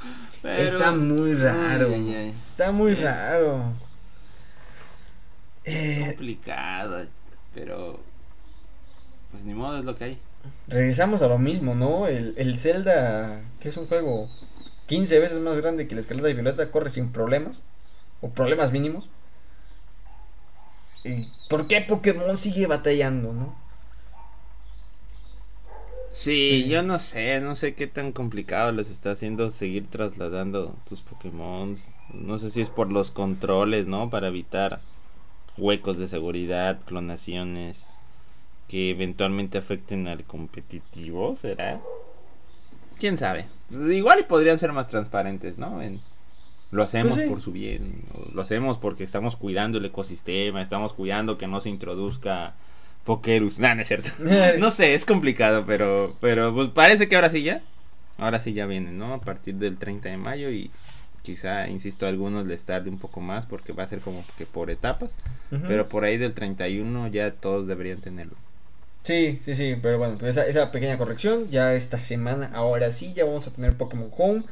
Pero- 0.42 0.62
Está 0.62 0.92
muy 0.92 1.34
raro. 1.34 1.88
Ay, 1.88 1.94
ay, 1.94 2.14
ay. 2.14 2.34
Está 2.44 2.70
muy 2.72 2.92
Es- 2.92 3.02
raro. 3.02 3.72
Es 5.64 5.84
Eh, 5.98 6.04
complicado, 6.06 7.04
pero 7.54 8.00
pues 9.32 9.44
ni 9.44 9.52
modo, 9.52 9.78
es 9.78 9.84
lo 9.84 9.94
que 9.96 10.04
hay. 10.04 10.18
Regresamos 10.68 11.22
a 11.22 11.28
lo 11.28 11.38
mismo, 11.38 11.74
¿no? 11.74 12.06
El, 12.08 12.34
el 12.38 12.58
Zelda, 12.58 13.42
que 13.60 13.68
es 13.68 13.76
un 13.76 13.86
juego 13.88 14.30
15 14.86 15.18
veces 15.18 15.40
más 15.40 15.58
grande 15.58 15.86
que 15.88 15.94
la 15.94 16.00
Escarlata 16.00 16.30
y 16.30 16.34
Violeta, 16.34 16.70
corre 16.70 16.90
sin 16.90 17.12
problemas. 17.12 17.62
O 18.20 18.30
problemas 18.30 18.72
mínimos. 18.72 19.10
¿Y 21.04 21.32
por 21.48 21.66
qué 21.66 21.80
Pokémon 21.80 22.38
sigue 22.38 22.66
batallando, 22.68 23.32
no? 23.32 23.56
Sí, 26.12 26.66
Sí. 26.66 26.68
yo 26.68 26.82
no 26.82 26.98
sé, 26.98 27.40
no 27.40 27.54
sé 27.54 27.74
qué 27.74 27.86
tan 27.86 28.12
complicado 28.12 28.72
les 28.72 28.90
está 28.90 29.12
haciendo 29.12 29.50
seguir 29.50 29.88
trasladando 29.88 30.74
tus 30.88 31.02
Pokémon. 31.02 31.74
No 32.12 32.38
sé 32.38 32.50
si 32.50 32.60
es 32.60 32.70
por 32.70 32.90
los 32.90 33.10
controles, 33.10 33.86
¿no? 33.86 34.10
Para 34.10 34.28
evitar 34.28 34.80
huecos 35.58 35.98
de 35.98 36.08
seguridad, 36.08 36.80
clonaciones 36.86 37.86
que 38.68 38.90
eventualmente 38.90 39.58
afecten 39.58 40.06
al 40.08 40.24
competitivo, 40.24 41.34
¿será? 41.34 41.80
¿Quién 42.98 43.16
sabe? 43.16 43.46
Igual 43.70 44.20
y 44.20 44.24
podrían 44.24 44.58
ser 44.58 44.72
más 44.72 44.88
transparentes, 44.88 45.58
¿no? 45.58 45.82
En 45.82 46.00
Lo 46.70 46.82
hacemos 46.82 47.14
Pues 47.14 47.24
sí. 47.24 47.30
por 47.30 47.40
su 47.40 47.52
bien, 47.52 48.02
lo 48.34 48.42
hacemos 48.42 48.76
porque 48.78 49.04
estamos 49.04 49.36
cuidando 49.36 49.78
el 49.78 49.86
ecosistema, 49.86 50.60
estamos 50.60 50.92
cuidando 50.92 51.38
que 51.38 51.46
no 51.46 51.60
se 51.62 51.70
introduzca 51.70 52.54
Pokerus. 53.04 53.58
Nah, 53.58 53.74
no 53.74 53.80
es 53.82 53.88
cierto. 53.88 54.10
No 54.58 54.70
sé, 54.70 54.92
es 54.92 55.06
complicado, 55.06 55.64
pero, 55.66 56.14
pero 56.20 56.54
pues 56.54 56.68
parece 56.68 57.08
que 57.08 57.16
ahora 57.16 57.30
sí 57.30 57.42
ya. 57.42 57.62
Ahora 58.18 58.38
sí 58.40 58.52
ya 58.52 58.66
vienen, 58.66 58.98
¿no? 58.98 59.14
A 59.14 59.20
partir 59.20 59.54
del 59.54 59.78
30 59.78 60.10
de 60.10 60.16
mayo 60.18 60.50
y 60.50 60.70
quizá, 61.22 61.68
insisto, 61.68 62.04
a 62.04 62.10
algunos 62.10 62.46
les 62.46 62.64
tarde 62.64 62.90
un 62.90 62.98
poco 62.98 63.20
más 63.20 63.46
porque 63.46 63.72
va 63.72 63.84
a 63.84 63.88
ser 63.88 64.00
como 64.00 64.24
que 64.36 64.44
por 64.44 64.70
etapas. 64.70 65.14
Pero 65.68 65.88
por 65.88 66.04
ahí 66.04 66.18
del 66.18 66.34
31 66.34 67.08
ya 67.08 67.30
todos 67.30 67.66
deberían 67.66 68.00
tenerlo. 68.00 68.34
Sí, 69.04 69.38
sí, 69.42 69.54
sí, 69.54 69.76
pero 69.80 69.98
bueno, 69.98 70.16
pues 70.18 70.36
esa, 70.36 70.46
esa 70.46 70.70
pequeña 70.70 70.98
corrección, 70.98 71.48
ya 71.50 71.74
esta 71.74 71.98
semana, 71.98 72.50
ahora 72.52 72.90
sí, 72.92 73.14
ya 73.14 73.24
vamos 73.24 73.46
a 73.46 73.50
tener 73.52 73.76
Pokémon 73.76 74.10
Home, 74.18 74.42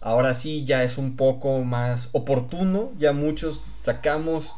ahora 0.00 0.32
sí 0.34 0.64
ya 0.64 0.82
es 0.84 0.96
un 0.96 1.16
poco 1.16 1.60
más 1.62 2.08
oportuno, 2.12 2.92
ya 2.98 3.12
muchos 3.12 3.60
sacamos 3.76 4.54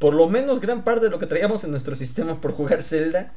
por 0.00 0.14
lo 0.14 0.28
menos 0.28 0.60
gran 0.60 0.82
parte 0.82 1.04
de 1.04 1.10
lo 1.10 1.18
que 1.18 1.26
traíamos 1.26 1.62
en 1.62 1.70
nuestro 1.70 1.94
sistema 1.94 2.40
por 2.40 2.52
jugar 2.52 2.82
Zelda. 2.82 3.32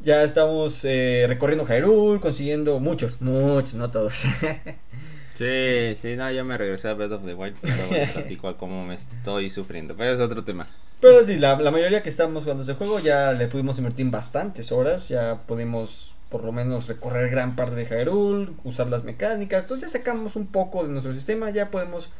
Ya 0.00 0.22
estamos 0.22 0.84
eh, 0.84 1.24
recorriendo 1.28 1.66
Hyrule, 1.66 2.20
consiguiendo 2.20 2.80
muchos, 2.80 3.20
muchos, 3.20 3.74
no 3.74 3.90
todos. 3.90 4.24
Sí, 5.36 5.94
sí, 5.96 6.16
no, 6.16 6.30
yo 6.30 6.44
me 6.44 6.56
regresé 6.56 6.88
a 6.88 6.94
Breath 6.94 7.12
of 7.12 7.24
the 7.24 7.34
Wild, 7.34 7.56
pero 7.60 7.90
les 7.90 8.10
platico 8.12 8.48
a 8.48 8.56
cómo 8.58 8.84
me 8.84 8.94
estoy 8.94 9.50
sufriendo. 9.50 9.94
Pero 9.96 10.12
es 10.12 10.20
otro 10.20 10.44
tema. 10.44 10.66
Pero 11.00 11.22
sí, 11.24 11.36
la, 11.36 11.56
la 11.56 11.70
mayoría 11.70 12.02
que 12.02 12.08
estamos 12.08 12.44
jugando 12.44 12.62
este 12.62 12.74
juego 12.74 13.00
ya 13.00 13.32
le 13.32 13.46
pudimos 13.48 13.76
invertir 13.78 14.06
bastantes 14.10 14.72
horas, 14.72 15.08
ya 15.10 15.42
pudimos 15.46 16.14
por 16.30 16.42
lo 16.42 16.52
menos 16.52 16.88
recorrer 16.88 17.30
gran 17.30 17.54
parte 17.54 17.74
de 17.74 17.84
Hyrule, 17.84 18.52
usar 18.64 18.88
las 18.88 19.04
mecánicas, 19.04 19.64
entonces 19.64 19.92
ya 19.92 19.98
sacamos 19.98 20.36
un 20.36 20.46
poco 20.46 20.82
de 20.82 20.88
nuestro 20.88 21.12
sistema, 21.12 21.50
ya 21.50 21.70
podemos 21.70 22.10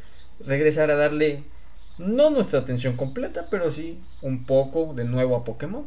regresar 0.45 0.91
a 0.91 0.97
darle 0.97 1.43
no 1.99 2.31
nuestra 2.31 2.61
atención 2.61 2.97
completa, 2.97 3.47
pero 3.51 3.71
sí 3.71 3.99
un 4.21 4.45
poco 4.45 4.93
de 4.95 5.05
nuevo 5.05 5.37
a 5.37 5.45
Pokémon. 5.45 5.87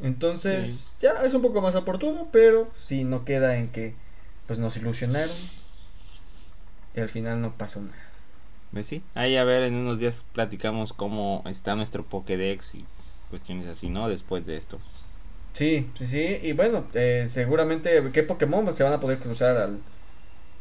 Entonces 0.00 0.94
ya 1.00 1.24
es 1.24 1.34
un 1.34 1.42
poco 1.42 1.60
más 1.60 1.74
oportuno, 1.74 2.28
pero 2.30 2.68
sí 2.76 3.02
no 3.02 3.24
queda 3.24 3.56
en 3.56 3.68
que 3.68 3.94
pues 4.48 4.58
nos 4.58 4.76
ilusionaron 4.78 5.36
y 6.94 7.00
al 7.00 7.08
final 7.08 7.40
no 7.40 7.56
pasó 7.56 7.80
nada. 7.80 7.96
Pues 8.72 8.86
sí, 8.86 9.02
ahí 9.14 9.36
a 9.36 9.44
ver, 9.44 9.62
en 9.62 9.74
unos 9.74 9.98
días 9.98 10.24
platicamos 10.32 10.92
cómo 10.92 11.42
está 11.46 11.74
nuestro 11.76 12.04
Pokédex 12.04 12.74
y 12.76 12.86
cuestiones 13.30 13.66
así, 13.68 13.88
¿no? 13.90 14.08
Después 14.08 14.44
de 14.46 14.56
esto. 14.56 14.80
Sí, 15.52 15.90
sí, 15.96 16.06
sí. 16.06 16.38
Y 16.42 16.52
bueno, 16.52 16.86
eh, 16.94 17.26
seguramente, 17.28 18.10
¿qué 18.12 18.22
Pokémon 18.22 18.72
se 18.74 18.84
van 18.84 18.92
a 18.92 19.00
poder 19.00 19.18
cruzar 19.18 19.56
al, 19.56 19.80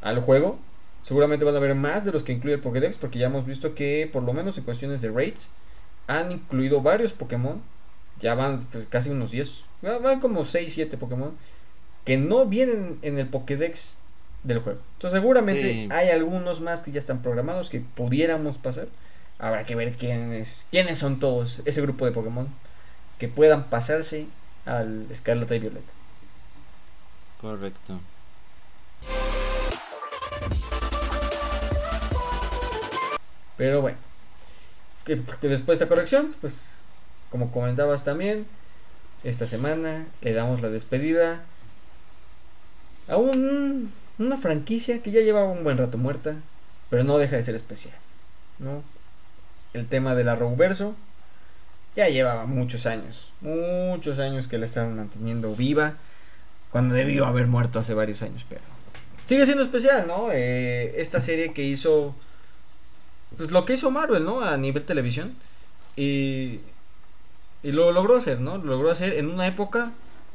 al 0.01 0.21
juego? 0.21 0.59
Seguramente 1.03 1.45
van 1.45 1.55
a 1.55 1.57
haber 1.59 1.75
más 1.75 2.05
de 2.05 2.11
los 2.11 2.23
que 2.23 2.33
incluye 2.33 2.55
el 2.55 2.61
Pokédex, 2.61 2.97
porque 2.97 3.19
ya 3.19 3.27
hemos 3.27 3.45
visto 3.45 3.75
que, 3.75 4.09
por 4.11 4.23
lo 4.23 4.33
menos 4.33 4.57
en 4.57 4.63
cuestiones 4.65 5.01
de 5.01 5.11
raids, 5.11 5.51
han 6.07 6.31
incluido 6.31 6.81
varios 6.81 7.13
Pokémon. 7.13 7.61
Ya 8.19 8.35
van 8.35 8.61
pues, 8.71 8.85
casi 8.87 9.09
unos 9.11 9.31
10, 9.31 9.63
va- 9.85 9.99
van 9.99 10.19
como 10.19 10.45
6, 10.45 10.73
7 10.73 10.97
Pokémon, 10.97 11.33
que 12.07 12.15
no 12.15 12.45
vienen 12.45 12.99
en 13.01 13.19
el 13.19 13.27
Pokédex 13.27 13.97
del 14.43 14.59
juego. 14.59 14.79
Entonces, 14.93 15.19
seguramente 15.19 15.61
Sí. 15.73 15.89
hay 15.91 16.07
algunos 16.09 16.61
más 16.61 16.81
que 16.81 16.89
ya 16.93 16.99
están 16.99 17.21
programados 17.21 17.69
que 17.69 17.81
pudiéramos 17.81 18.57
pasar. 18.57 18.87
Habrá 19.39 19.65
que 19.65 19.75
ver 19.75 19.97
quiénes, 19.97 20.65
quiénes 20.71 20.97
son 20.99 21.19
todos 21.19 21.61
ese 21.65 21.81
grupo 21.81 22.05
de 22.05 22.13
Pokémon 22.13 22.47
que 23.19 23.27
puedan 23.27 23.65
pasarse 23.65 24.25
al 24.65 25.05
Escarlata 25.09 25.53
y 25.55 25.59
Violeta. 25.59 25.91
Correcto. 27.41 27.99
Pero 33.57 33.81
bueno, 33.81 33.97
que, 35.03 35.19
que 35.41 35.47
después 35.47 35.79
de 35.79 35.85
esta 35.85 35.89
corrección, 35.93 36.33
pues 36.41 36.77
como 37.31 37.51
comentabas 37.51 38.03
también, 38.03 38.45
esta 39.23 39.47
semana 39.47 40.05
le 40.21 40.33
damos 40.33 40.61
la 40.61 40.69
despedida 40.69 41.41
a 43.07 43.17
un, 43.17 43.91
una 44.19 44.37
franquicia 44.37 45.01
que 45.01 45.11
ya 45.11 45.21
llevaba 45.21 45.47
un 45.47 45.63
buen 45.63 45.77
rato 45.77 45.97
muerta, 45.97 46.35
pero 46.89 47.03
no 47.03 47.17
deja 47.17 47.35
de 47.35 47.43
ser 47.43 47.55
especial, 47.55 47.95
¿no? 48.59 48.83
El 49.73 49.87
tema 49.87 50.15
de 50.15 50.23
la 50.23 50.35
Rogueverso 50.35 50.95
ya 51.95 52.09
llevaba 52.09 52.45
muchos 52.45 52.85
años, 52.85 53.31
muchos 53.41 54.19
años 54.19 54.47
que 54.47 54.57
la 54.57 54.65
estaban 54.65 54.95
manteniendo 54.95 55.55
viva, 55.55 55.95
cuando 56.71 56.93
debió 56.95 57.25
haber 57.25 57.47
muerto 57.47 57.79
hace 57.79 57.93
varios 57.93 58.21
años, 58.21 58.45
pero 58.47 58.61
sigue 59.25 59.45
siendo 59.45 59.63
especial, 59.63 60.07
¿no? 60.07 60.29
Eh, 60.31 60.99
esta 60.99 61.19
serie 61.21 61.53
que 61.53 61.63
hizo 61.63 62.15
pues 63.35 63.51
lo 63.51 63.65
que 63.65 63.73
hizo 63.73 63.91
Marvel, 63.91 64.23
¿no? 64.23 64.41
A 64.41 64.57
nivel 64.57 64.83
televisión. 64.83 65.35
Y, 65.95 66.59
y 67.63 67.71
lo 67.71 67.91
logró 67.91 68.17
hacer, 68.17 68.39
¿no? 68.39 68.57
Lo 68.57 68.65
logró 68.65 68.91
hacer 68.91 69.13
en 69.13 69.29
una 69.29 69.47
época 69.47 69.91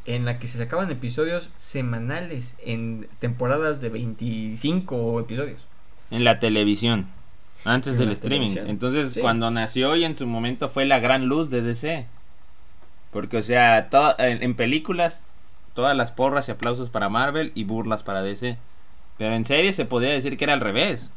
en 0.07 0.25
la 0.25 0.39
que 0.39 0.49
se 0.49 0.59
sacaban 0.59 0.91
episodios 0.91 1.51
semanales 1.57 2.57
en 2.65 3.09
temporadas 3.21 3.81
de 3.81 3.89
25 3.89 5.21
episodios. 5.21 5.67
En 6.11 6.25
la 6.25 6.39
televisión. 6.41 7.07
Antes 7.65 7.95
En 7.95 8.01
del 8.01 8.11
streaming. 8.13 8.47
televisión. 8.49 8.69
Entonces, 8.71 9.13
Sí. 9.15 9.21
cuando 9.21 9.51
nació 9.51 9.95
y 9.97 10.05
en 10.05 10.17
su 10.17 10.27
momento 10.27 10.69
fue 10.69 10.85
la 10.85 10.99
gran 10.99 11.27
luz 11.27 11.51
de 11.51 11.63
DC. 11.63 12.07
Porque, 13.13 13.37
o 13.39 13.43
sea, 13.43 13.89
en, 14.19 14.43
en 14.43 14.55
películas, 14.55 15.23
todas 15.75 15.97
las 15.97 16.11
porras 16.13 16.49
y 16.49 16.53
aplausos 16.53 16.91
para 16.91 17.09
Marvel 17.09 17.53
y 17.55 17.65
burlas 17.65 18.03
para 18.03 18.23
DC. 18.23 18.57
Pero 19.19 19.35
en 19.35 19.45
serie 19.45 19.73
se 19.73 19.85
podría 19.85 20.11
decir 20.13 20.37
que 20.37 20.45
era 20.45 20.55
al 20.55 20.61
revés. 20.61 21.11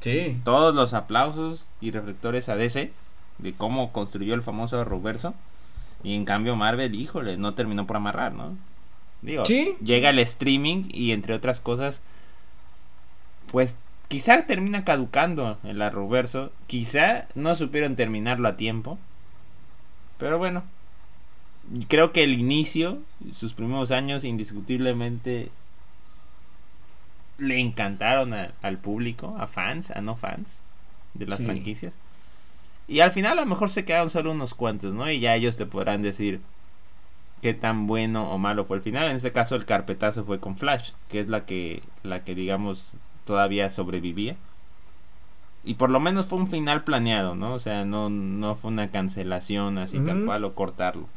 Sí. 0.00 0.38
Todos 0.44 0.74
los 0.74 0.94
aplausos 0.94 1.68
y 1.80 1.90
reflectores 1.90 2.48
a 2.48 2.56
DC 2.56 2.92
de 3.38 3.52
cómo 3.52 3.92
construyó 3.92 4.34
el 4.34 4.42
famoso 4.42 4.82
Roverso. 4.84 5.34
Y 6.04 6.14
en 6.14 6.24
cambio 6.24 6.56
Marvel, 6.56 6.94
híjole, 6.94 7.36
no 7.36 7.54
terminó 7.54 7.86
por 7.86 7.96
amarrar, 7.96 8.32
¿no? 8.34 8.56
Digo, 9.22 9.44
Sí. 9.44 9.74
llega 9.82 10.10
el 10.10 10.18
streaming 10.18 10.84
y 10.92 11.12
entre 11.12 11.34
otras 11.34 11.60
cosas, 11.60 12.02
pues 13.50 13.76
quizá 14.08 14.46
termina 14.46 14.84
caducando 14.84 15.58
el 15.62 15.80
Arrowverso. 15.80 16.52
Quizá 16.66 17.26
no 17.34 17.54
supieron 17.54 17.94
terminarlo 17.96 18.48
a 18.48 18.56
tiempo. 18.56 18.98
Pero 20.18 20.38
bueno, 20.38 20.64
creo 21.88 22.12
que 22.12 22.24
el 22.24 22.34
inicio, 22.38 22.98
sus 23.34 23.54
primeros 23.54 23.90
años, 23.92 24.24
indiscutiblemente 24.24 25.50
le 27.38 27.58
encantaron 27.60 28.34
a- 28.34 28.52
al 28.62 28.78
público, 28.78 29.36
a 29.38 29.46
fans, 29.46 29.90
a 29.90 30.00
no 30.00 30.14
fans 30.14 30.62
de 31.14 31.26
las 31.26 31.38
Sí. 31.38 31.44
franquicias. 31.44 31.98
Y 32.92 33.00
al 33.00 33.10
final 33.10 33.38
a 33.38 33.42
lo 33.42 33.48
mejor 33.48 33.70
se 33.70 33.86
quedaron 33.86 34.10
solo 34.10 34.32
unos 34.32 34.52
cuantos, 34.52 34.92
¿no? 34.92 35.10
Y 35.10 35.18
ya 35.18 35.34
ellos 35.34 35.56
te 35.56 35.64
podrán 35.64 36.02
decir 36.02 36.42
qué 37.40 37.54
tan 37.54 37.86
bueno 37.86 38.30
o 38.30 38.36
malo 38.36 38.66
fue 38.66 38.76
el 38.76 38.82
final. 38.82 39.08
En 39.08 39.16
este 39.16 39.32
caso 39.32 39.56
el 39.56 39.64
carpetazo 39.64 40.24
fue 40.24 40.40
con 40.40 40.58
Flash, 40.58 40.90
que 41.08 41.20
es 41.20 41.28
la 41.28 41.46
que 41.46 41.82
la 42.02 42.22
que 42.22 42.34
digamos 42.34 42.92
todavía 43.24 43.70
sobrevivía. 43.70 44.36
Y 45.64 45.74
por 45.74 45.88
lo 45.88 46.00
menos 46.00 46.26
fue 46.26 46.38
un 46.38 46.48
final 46.48 46.84
planeado, 46.84 47.34
¿no? 47.34 47.54
O 47.54 47.58
sea, 47.58 47.86
no, 47.86 48.10
no 48.10 48.56
fue 48.56 48.70
una 48.70 48.90
cancelación 48.90 49.78
así 49.78 49.98
tal 50.00 50.26
cual 50.26 50.44
o 50.44 50.54
cortarlo. 50.54 51.08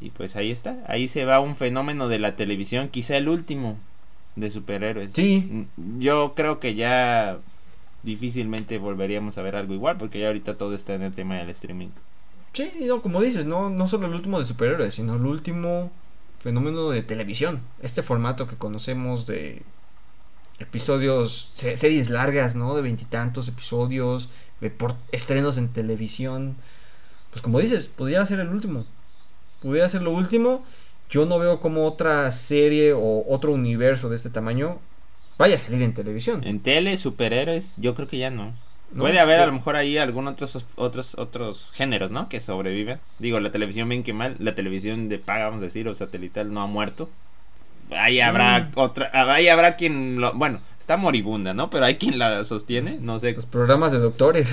Y 0.00 0.08
pues 0.08 0.36
ahí 0.36 0.50
está, 0.50 0.78
ahí 0.88 1.06
se 1.06 1.26
va 1.26 1.38
un 1.40 1.54
fenómeno 1.54 2.08
de 2.08 2.18
la 2.18 2.34
televisión, 2.34 2.88
quizá 2.88 3.18
el 3.18 3.28
último 3.28 3.76
de 4.36 4.50
superhéroes. 4.50 5.12
Sí. 5.12 5.66
Yo 5.98 6.32
creo 6.34 6.60
que 6.60 6.74
ya 6.74 7.40
difícilmente 8.02 8.78
volveríamos 8.78 9.38
a 9.38 9.42
ver 9.42 9.56
algo 9.56 9.74
igual, 9.74 9.96
porque 9.96 10.20
ya 10.20 10.28
ahorita 10.28 10.56
todo 10.56 10.74
está 10.74 10.94
en 10.94 11.02
el 11.02 11.14
tema 11.14 11.36
del 11.36 11.50
streaming. 11.50 11.88
Sí, 12.52 12.70
no, 12.80 13.00
como 13.00 13.20
dices, 13.22 13.46
no, 13.46 13.70
no 13.70 13.86
solo 13.88 14.06
el 14.06 14.14
último 14.14 14.38
de 14.38 14.46
superhéroes, 14.46 14.94
sino 14.94 15.16
el 15.16 15.24
último 15.24 15.90
fenómeno 16.40 16.90
de 16.90 17.02
televisión. 17.02 17.60
Este 17.82 18.02
formato 18.02 18.46
que 18.46 18.56
conocemos 18.56 19.26
de 19.26 19.62
episodios, 20.58 21.50
se- 21.54 21.76
series 21.76 22.10
largas, 22.10 22.54
¿no? 22.54 22.74
De 22.74 22.82
veintitantos 22.82 23.48
episodios, 23.48 24.28
de 24.60 24.70
por 24.70 24.94
estrenos 25.12 25.56
en 25.56 25.68
televisión. 25.68 26.56
Pues 27.30 27.40
como 27.40 27.58
dices, 27.58 27.88
podría 27.88 28.26
ser 28.26 28.40
el 28.40 28.48
último. 28.48 28.84
Pudiera 29.62 29.88
ser 29.88 30.02
lo 30.02 30.10
último. 30.10 30.64
Yo 31.08 31.24
no 31.26 31.38
veo 31.38 31.60
como 31.60 31.86
otra 31.86 32.30
serie 32.30 32.92
o 32.92 33.24
otro 33.28 33.52
universo 33.52 34.08
de 34.08 34.16
este 34.16 34.30
tamaño 34.30 34.78
vaya 35.38 35.54
a 35.54 35.58
salir 35.58 35.82
en 35.82 35.94
televisión. 35.94 36.42
En 36.46 36.60
tele, 36.60 36.96
superhéroes, 36.96 37.74
yo 37.78 37.94
creo 37.94 38.08
que 38.08 38.18
ya 38.18 38.30
no. 38.30 38.52
¿no? 38.92 39.00
Puede 39.00 39.20
haber 39.20 39.40
a 39.40 39.46
lo 39.46 39.52
mejor 39.52 39.76
ahí 39.76 39.96
algunos 39.98 40.34
otros 40.34 40.66
otros 40.76 41.14
otros 41.18 41.70
géneros, 41.72 42.10
¿no? 42.10 42.28
Que 42.28 42.40
sobreviven. 42.40 42.98
Digo, 43.18 43.40
la 43.40 43.50
televisión 43.50 43.88
bien 43.88 44.02
que 44.02 44.12
mal, 44.12 44.36
la 44.38 44.54
televisión 44.54 45.08
de 45.08 45.18
paga, 45.18 45.46
vamos 45.46 45.60
a 45.62 45.64
decir, 45.64 45.88
o 45.88 45.94
satelital 45.94 46.52
no 46.52 46.60
ha 46.60 46.66
muerto. 46.66 47.08
Ahí 47.90 48.20
habrá 48.20 48.60
Mm. 48.60 48.70
otra, 48.74 49.10
ahí 49.32 49.48
habrá 49.48 49.76
quien 49.76 50.20
lo, 50.20 50.32
bueno, 50.34 50.60
está 50.78 50.96
moribunda, 50.96 51.54
¿no? 51.54 51.70
Pero 51.70 51.84
hay 51.86 51.96
quien 51.96 52.18
la 52.18 52.42
sostiene, 52.44 52.98
no 53.00 53.18
sé. 53.18 53.32
Los 53.32 53.46
programas 53.46 53.92
de 53.92 53.98
doctores. 53.98 54.48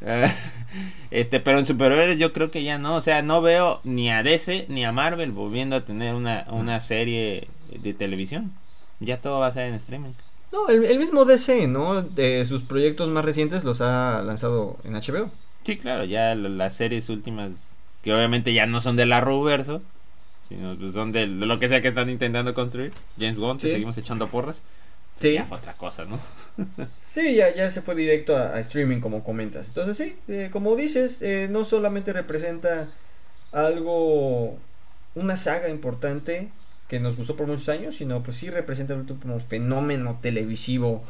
Eh, 0.00 0.30
este, 1.10 1.40
pero 1.40 1.58
en 1.58 1.66
superhéroes 1.66 2.18
yo 2.18 2.32
creo 2.32 2.50
que 2.50 2.62
ya 2.62 2.78
no, 2.78 2.96
o 2.96 3.00
sea, 3.00 3.22
no 3.22 3.42
veo 3.42 3.80
ni 3.84 4.10
a 4.10 4.22
DC 4.22 4.66
ni 4.68 4.84
a 4.84 4.92
Marvel 4.92 5.32
volviendo 5.32 5.76
a 5.76 5.84
tener 5.84 6.14
una, 6.14 6.46
una 6.50 6.80
serie 6.80 7.48
de 7.72 7.94
televisión. 7.94 8.52
Ya 9.00 9.20
todo 9.20 9.40
va 9.40 9.46
a 9.46 9.52
ser 9.52 9.64
en 9.68 9.74
streaming. 9.74 10.12
No, 10.52 10.68
el, 10.68 10.84
el 10.84 10.98
mismo 10.98 11.24
DC, 11.24 11.66
¿no? 11.68 12.02
De 12.02 12.44
sus 12.44 12.62
proyectos 12.62 13.08
más 13.08 13.24
recientes 13.24 13.64
los 13.64 13.80
ha 13.80 14.22
lanzado 14.22 14.76
en 14.84 14.94
HBO. 14.94 15.30
Sí, 15.64 15.76
claro, 15.76 16.04
ya 16.04 16.34
la- 16.34 16.48
las 16.48 16.74
series 16.74 17.08
últimas, 17.10 17.74
que 18.02 18.14
obviamente 18.14 18.52
ya 18.54 18.66
no 18.66 18.80
son 18.80 18.96
de 18.96 19.04
la 19.06 19.20
Ruverso, 19.20 19.82
sino 20.48 20.74
pues 20.76 20.94
son 20.94 21.12
de 21.12 21.26
lo 21.26 21.58
que 21.58 21.68
sea 21.68 21.82
que 21.82 21.88
están 21.88 22.08
intentando 22.08 22.54
construir. 22.54 22.92
James 23.18 23.36
Bond, 23.36 23.60
te 23.60 23.66
Sí. 23.68 23.72
seguimos 23.74 23.98
echando 23.98 24.28
porras. 24.28 24.62
Sí. 25.20 25.32
Ya 25.34 25.44
fue 25.44 25.58
otra 25.58 25.74
cosa, 25.74 26.04
¿no? 26.06 26.18
Sí, 27.10 27.34
ya, 27.34 27.52
ya 27.54 27.68
se 27.70 27.82
fue 27.82 27.94
directo 27.94 28.36
a, 28.36 28.54
a 28.54 28.60
streaming, 28.60 29.00
como 29.00 29.24
comentas. 29.24 29.66
Entonces, 29.68 29.96
sí, 29.96 30.16
eh, 30.28 30.48
como 30.52 30.76
dices, 30.76 31.20
eh, 31.22 31.48
no 31.50 31.64
solamente 31.64 32.12
representa 32.12 32.86
algo, 33.52 34.56
una 35.14 35.36
saga 35.36 35.68
importante 35.68 36.48
que 36.88 37.00
nos 37.00 37.16
gustó 37.16 37.36
por 37.36 37.46
muchos 37.46 37.68
años, 37.68 37.96
sino 37.96 38.22
pues 38.22 38.36
sí 38.36 38.50
representa 38.50 38.94
un 38.94 39.04
como 39.04 39.38
fenómeno 39.40 40.18
televisivo, 40.22 41.04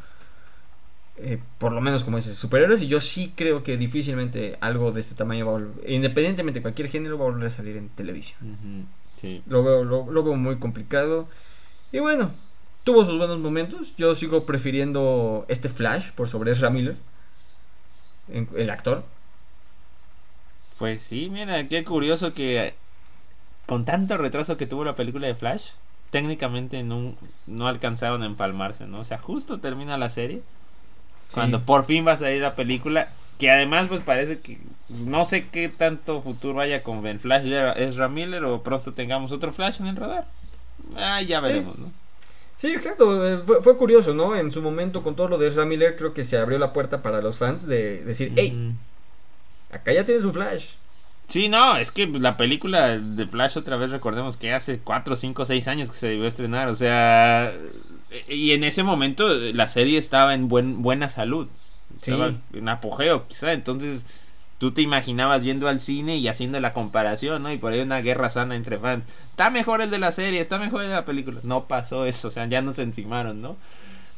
eh, 1.17 1.39
por 1.57 1.71
lo 1.71 1.81
menos 1.81 2.03
como 2.03 2.17
ese 2.17 2.33
superhéroes. 2.33 2.81
Y 2.81 2.87
yo 2.87 2.99
sí 3.01 3.33
creo 3.35 3.63
que 3.63 3.77
difícilmente 3.77 4.57
algo 4.59 4.91
de 4.91 4.99
este 4.99 5.15
tamaño 5.15 5.45
va 5.45 5.51
a 5.51 5.55
volver, 5.55 5.89
independientemente 5.89 6.59
de 6.59 6.61
cualquier 6.63 6.89
género, 6.89 7.17
va 7.17 7.25
a 7.25 7.29
volver 7.29 7.47
a 7.47 7.51
salir 7.51 7.77
en 7.77 7.89
televisión. 7.89 8.87
Sí. 9.15 9.41
Lo 9.47 9.63
veo, 9.63 9.83
lo, 9.83 10.11
lo 10.11 10.23
veo 10.23 10.35
muy 10.35 10.57
complicado. 10.57 11.27
Y 11.91 11.99
bueno, 11.99 12.31
tuvo 12.83 13.05
sus 13.05 13.17
buenos 13.17 13.39
momentos. 13.39 13.95
Yo 13.97 14.15
sigo 14.15 14.45
prefiriendo 14.45 15.45
este 15.47 15.69
Flash 15.69 16.11
por 16.11 16.27
sobre 16.27 16.51
Ezra 16.51 16.69
Miller, 16.69 16.97
el 18.29 18.69
actor. 18.69 19.03
Pues 20.77 21.01
sí, 21.01 21.29
mira, 21.29 21.67
qué 21.67 21.83
curioso 21.83 22.33
que 22.33 22.73
con 23.69 23.85
tanto 23.85 24.17
retraso 24.17 24.57
que 24.57 24.65
tuvo 24.65 24.83
la 24.83 24.95
película 24.95 25.27
de 25.27 25.35
Flash, 25.35 25.67
técnicamente 26.09 26.81
no, 26.83 27.13
no 27.45 27.67
alcanzaron 27.67 28.23
a 28.23 28.25
empalmarse, 28.25 28.87
¿no? 28.87 28.99
O 28.99 29.03
sea, 29.03 29.19
justo 29.19 29.59
termina 29.59 29.95
la 29.97 30.09
serie, 30.09 30.41
cuando 31.33 31.59
Sí. 31.59 31.63
por 31.67 31.85
fin 31.85 32.05
va 32.05 32.13
a 32.13 32.17
salir 32.17 32.41
la 32.41 32.55
película, 32.55 33.09
que 33.37 33.51
además 33.51 33.87
pues 33.87 34.01
parece 34.01 34.39
que 34.39 34.57
no 34.89 35.23
sé 35.23 35.47
qué 35.49 35.69
tanto 35.69 36.19
futuro 36.19 36.59
haya 36.59 36.81
con 36.81 37.05
el 37.05 37.19
Flash 37.19 37.43
de 37.43 37.73
Ezra 37.87 38.09
Miller 38.09 38.43
o 38.43 38.63
pronto 38.63 38.93
tengamos 38.95 39.31
otro 39.31 39.53
Flash 39.53 39.79
en 39.79 39.87
el 39.87 39.95
radar. 39.95 40.25
Ah, 40.97 41.21
ya 41.21 41.39
Sí. 41.39 41.45
veremos, 41.53 41.77
¿no? 41.77 41.91
Sí, 42.57 42.67
exacto. 42.73 43.25
eh, 43.25 43.37
Fue, 43.37 43.61
fue 43.61 43.77
curioso, 43.77 44.13
¿no? 44.15 44.35
En 44.35 44.49
su 44.51 44.61
momento, 44.63 45.03
con 45.03 45.15
todo 45.15 45.27
lo 45.29 45.37
de 45.37 45.47
Ezra 45.47 45.63
Miller, 45.65 45.95
creo 45.95 46.13
que 46.15 46.23
se 46.23 46.37
abrió 46.39 46.57
la 46.57 46.73
puerta 46.73 47.01
para 47.03 47.21
los 47.21 47.37
fans 47.37 47.67
de 47.67 48.03
decir, 48.03 48.33
hey, 48.35 48.73
acá 49.71 49.93
ya 49.93 50.03
tienes 50.03 50.25
un 50.25 50.33
Flash. 50.33 50.65
Sí, 51.29 51.47
no, 51.47 51.77
es 51.77 51.91
que 51.91 52.07
la 52.07 52.37
película 52.37 52.97
de 52.97 53.27
Flash 53.27 53.57
otra 53.57 53.77
vez 53.77 53.91
recordemos 53.91 54.35
que 54.35 54.51
hace 54.53 54.79
4, 54.79 55.15
5, 55.15 55.45
6 55.45 55.67
años 55.67 55.89
que 55.91 55.95
se 55.97 56.07
debió 56.07 56.25
estrenar, 56.25 56.67
o 56.69 56.75
sea, 56.75 57.53
y 58.27 58.51
en 58.51 58.63
ese 58.63 58.81
momento 58.81 59.31
eh, 59.31 59.53
la 59.53 59.69
serie 59.69 59.99
estaba 59.99 60.33
en 60.33 60.47
buen, 60.49 60.81
buena 60.81 61.09
salud, 61.09 61.47
Sí. 62.01 62.11
estaba 62.11 62.33
en 62.53 62.69
apogeo 62.69 63.27
quizá, 63.27 63.53
entonces 63.53 64.05
tú 64.57 64.71
te 64.71 64.81
imaginabas 64.81 65.43
yendo 65.43 65.67
al 65.67 65.79
cine 65.79 66.17
y 66.17 66.27
haciendo 66.27 66.59
la 66.59 66.73
comparación, 66.73 67.43
¿no? 67.43 67.51
Y 67.51 67.57
por 67.57 67.73
ahí 67.73 67.81
una 67.81 68.01
guerra 68.01 68.29
sana 68.29 68.55
entre 68.55 68.79
fans, 68.79 69.07
está 69.31 69.49
mejor 69.51 69.81
el 69.81 69.91
de 69.91 69.99
la 69.99 70.11
serie, 70.11 70.39
está 70.39 70.57
mejor 70.57 70.81
el 70.81 70.89
de 70.89 70.95
la 70.95 71.05
película, 71.05 71.39
no 71.43 71.65
pasó 71.65 72.05
eso, 72.05 72.29
o 72.29 72.31
sea, 72.31 72.47
ya 72.47 72.61
nos 72.63 72.79
encimaron, 72.79 73.41
¿no? 73.41 73.55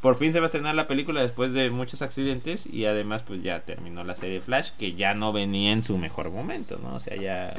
Por 0.02 0.18
fin 0.18 0.34
se 0.34 0.40
va 0.40 0.46
a 0.46 0.48
estrenar 0.48 0.76
la 0.76 0.88
película 0.88 1.22
después 1.22 1.54
de 1.54 1.70
muchos 1.70 2.02
accidentes 2.02 2.66
y 2.66 2.86
además 2.86 3.24
pues 3.26 3.44
ya 3.44 3.62
terminó 3.62 4.04
la 4.04 4.16
serie 4.16 4.42
Flash 4.42 4.72
que 4.78 4.94
ya 4.96 5.14
no 5.14 5.32
venía 5.32 5.72
en 5.72 5.84
su 5.84 5.98
mejor 5.98 6.32
momento, 6.32 6.80
¿no? 6.82 6.96
O 6.96 7.00
sea, 7.00 7.16
ya... 7.16 7.54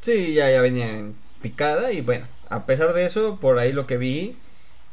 Sí, 0.00 0.34
ya, 0.34 0.50
ya 0.50 0.60
venía 0.60 0.98
en 0.98 1.14
picada 1.40 1.92
y 1.92 2.02
bueno, 2.02 2.26
a 2.50 2.66
pesar 2.66 2.92
de 2.92 3.04
eso, 3.04 3.38
por 3.40 3.58
ahí 3.58 3.72
lo 3.72 3.86
que 3.86 3.96
vi, 3.96 4.36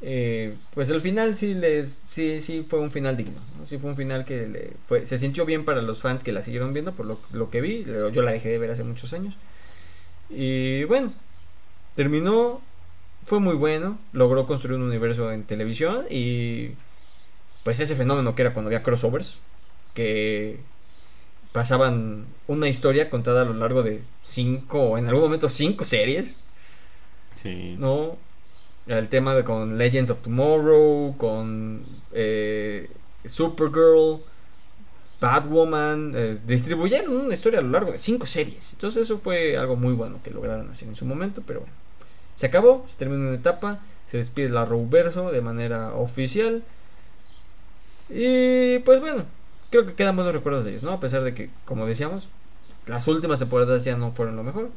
eh, 0.02 0.56
pues 0.74 0.90
el 0.90 1.02
final 1.02 1.36
sí 1.36 1.54
les, 1.54 2.00
sí, 2.06 2.42
sí 2.42 2.66
fue 2.68 2.80
un 2.80 2.92
final 2.92 3.18
digno, 3.18 3.40
¿no? 3.58 3.66
sí 3.66 3.78
fue 3.78 3.90
un 3.90 3.96
final 3.96 4.26
que 4.26 4.48
le 4.48 4.74
fue, 4.86 5.06
se 5.06 5.18
sintió 5.18 5.46
bien 5.46 5.64
para 5.66 5.82
los 5.82 6.02
fans 6.02 6.24
que 6.24 6.32
la 6.32 6.42
siguieron 6.42 6.74
viendo 6.74 6.94
por 6.94 7.06
lo, 7.06 7.20
lo 7.32 7.50
que 7.50 7.62
vi, 7.62 7.86
yo 7.86 8.22
la 8.22 8.32
dejé 8.32 8.50
de 8.50 8.58
ver 8.58 8.72
hace 8.72 8.84
muchos 8.84 9.14
años 9.14 9.38
y 10.30 10.84
bueno, 10.86 11.14
terminó, 11.96 12.62
fue 13.26 13.40
muy 13.40 13.56
bueno, 13.56 13.98
logró 14.14 14.46
construir 14.46 14.78
un 14.80 14.86
universo 14.88 15.32
en 15.32 15.44
televisión 15.44 16.06
y 16.10 16.72
pues 17.64 17.80
ese 17.80 17.96
fenómeno 17.96 18.36
que 18.36 18.44
era 18.44 18.54
cuando 18.54 18.70
había 18.70 18.84
crossovers, 18.84 19.40
que 19.94 20.60
pasaban 21.52 22.26
una 22.48 22.68
historia 22.68 23.10
contada 23.10 23.42
a 23.42 23.46
lo 23.46 23.54
largo 23.54 23.82
de 23.82 24.02
cinco, 24.22 24.98
en 24.98 25.08
algún 25.08 25.24
momento 25.24 25.50
cinco 25.50 25.86
series, 25.86 26.36
Sí. 27.42 27.76
¿no? 27.78 28.18
El 28.88 29.08
tema 29.10 29.36
de 29.36 29.44
con 29.44 29.78
Legends 29.78 30.10
of 30.10 30.22
Tomorrow, 30.22 31.16
con 31.18 31.82
eh, 32.12 32.90
Supergirl, 33.26 34.20
Batwoman, 35.20 36.14
eh, 36.16 36.38
distribuyeron 36.46 37.16
una 37.16 37.34
historia 37.34 37.60
a 37.60 37.64
lo 37.64 37.70
largo 37.70 37.92
de 37.92 37.98
cinco 37.98 38.26
series. 38.26 38.74
Entonces 38.74 39.04
eso 39.04 39.18
fue 39.18 39.58
algo 39.58 39.76
muy 39.76 39.94
bueno 39.94 40.20
que 40.24 40.30
lograron 40.32 40.70
hacer 40.70 40.88
en 40.88 40.96
su 40.96 41.06
momento, 41.06 41.42
pero 41.46 41.62
bueno. 41.62 41.74
Se 42.36 42.48
acabó, 42.48 42.84
se 42.88 42.98
terminó 42.98 43.28
una 43.28 43.36
etapa, 43.36 43.80
se 44.06 44.18
despide 44.18 44.50
la 44.50 44.62
Arrowverso 44.64 45.32
de 45.32 45.42
manera 45.42 45.94
oficial. 45.94 46.64
Y 48.10 48.80
pues 48.80 49.00
bueno, 49.00 49.26
creo 49.72 49.86
que 49.86 49.94
quedan 49.94 50.16
buenos 50.16 50.34
recuerdos 50.34 50.66
de 50.66 50.72
ellos, 50.72 50.84
¿no? 50.84 50.92
A 50.92 51.00
pesar 51.00 51.24
de 51.24 51.34
que, 51.34 51.50
como 51.66 51.86
decíamos, 51.86 52.28
las 52.88 53.08
últimas 53.08 53.40
temporadas 53.40 53.84
ya 53.84 53.98
no 53.98 54.12
fueron 54.12 54.36
lo 54.36 54.44
mejor. 54.44 54.70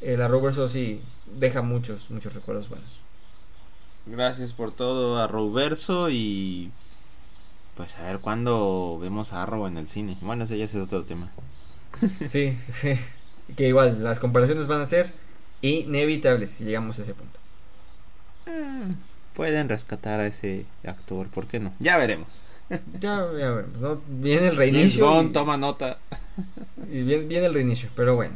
El 0.00 0.20
Arrowverso 0.22 0.68
sí 0.68 1.00
deja 1.38 1.62
muchos, 1.62 2.10
muchos 2.10 2.34
recuerdos 2.34 2.68
buenos. 2.68 2.88
Gracias 4.06 4.52
por 4.52 4.72
todo 4.72 5.22
a 5.22 5.26
Roverso 5.26 6.10
y 6.10 6.70
pues 7.74 7.96
a 7.98 8.02
ver 8.02 8.18
cuándo 8.18 8.98
vemos 9.00 9.32
a 9.32 9.42
Arrow 9.42 9.66
en 9.66 9.78
el 9.78 9.88
cine. 9.88 10.16
Bueno, 10.20 10.44
ese 10.44 10.58
ya 10.58 10.64
es 10.64 10.74
otro 10.74 11.04
tema. 11.04 11.30
Sí, 12.28 12.58
sí. 12.68 12.94
Que 13.56 13.68
igual, 13.68 14.02
las 14.02 14.20
comparaciones 14.20 14.66
van 14.66 14.80
a 14.80 14.86
ser 14.86 15.12
inevitables 15.70 16.50
si 16.50 16.64
llegamos 16.64 16.98
a 16.98 17.02
ese 17.02 17.14
punto. 17.14 17.38
Pueden 19.34 19.68
rescatar 19.68 20.20
a 20.20 20.26
ese 20.26 20.66
actor, 20.86 21.26
¿por 21.28 21.46
qué 21.46 21.60
no? 21.60 21.72
Ya 21.80 21.96
veremos. 21.96 22.28
Ya, 23.00 23.18
ya 23.38 23.50
veremos, 23.50 23.80
¿no? 23.80 24.00
Viene 24.08 24.48
el 24.48 24.56
reinicio. 24.56 25.04
Bond, 25.06 25.30
y- 25.30 25.32
toma 25.32 25.56
nota. 25.58 25.98
Y 26.90 27.02
viene, 27.02 27.24
viene 27.26 27.46
el 27.46 27.54
reinicio, 27.54 27.90
pero 27.94 28.14
bueno. 28.16 28.34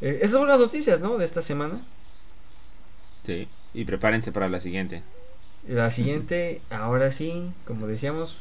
Eh, 0.00 0.18
esas 0.22 0.32
son 0.32 0.48
las 0.48 0.58
noticias, 0.58 1.00
¿no? 1.00 1.18
De 1.18 1.24
esta 1.24 1.42
semana. 1.42 1.80
Sí, 3.26 3.48
y 3.74 3.84
prepárense 3.84 4.32
para 4.32 4.48
la 4.48 4.60
siguiente. 4.60 5.02
La 5.68 5.90
siguiente, 5.90 6.62
ahora 6.70 7.10
sí, 7.10 7.50
como 7.66 7.86
decíamos, 7.86 8.38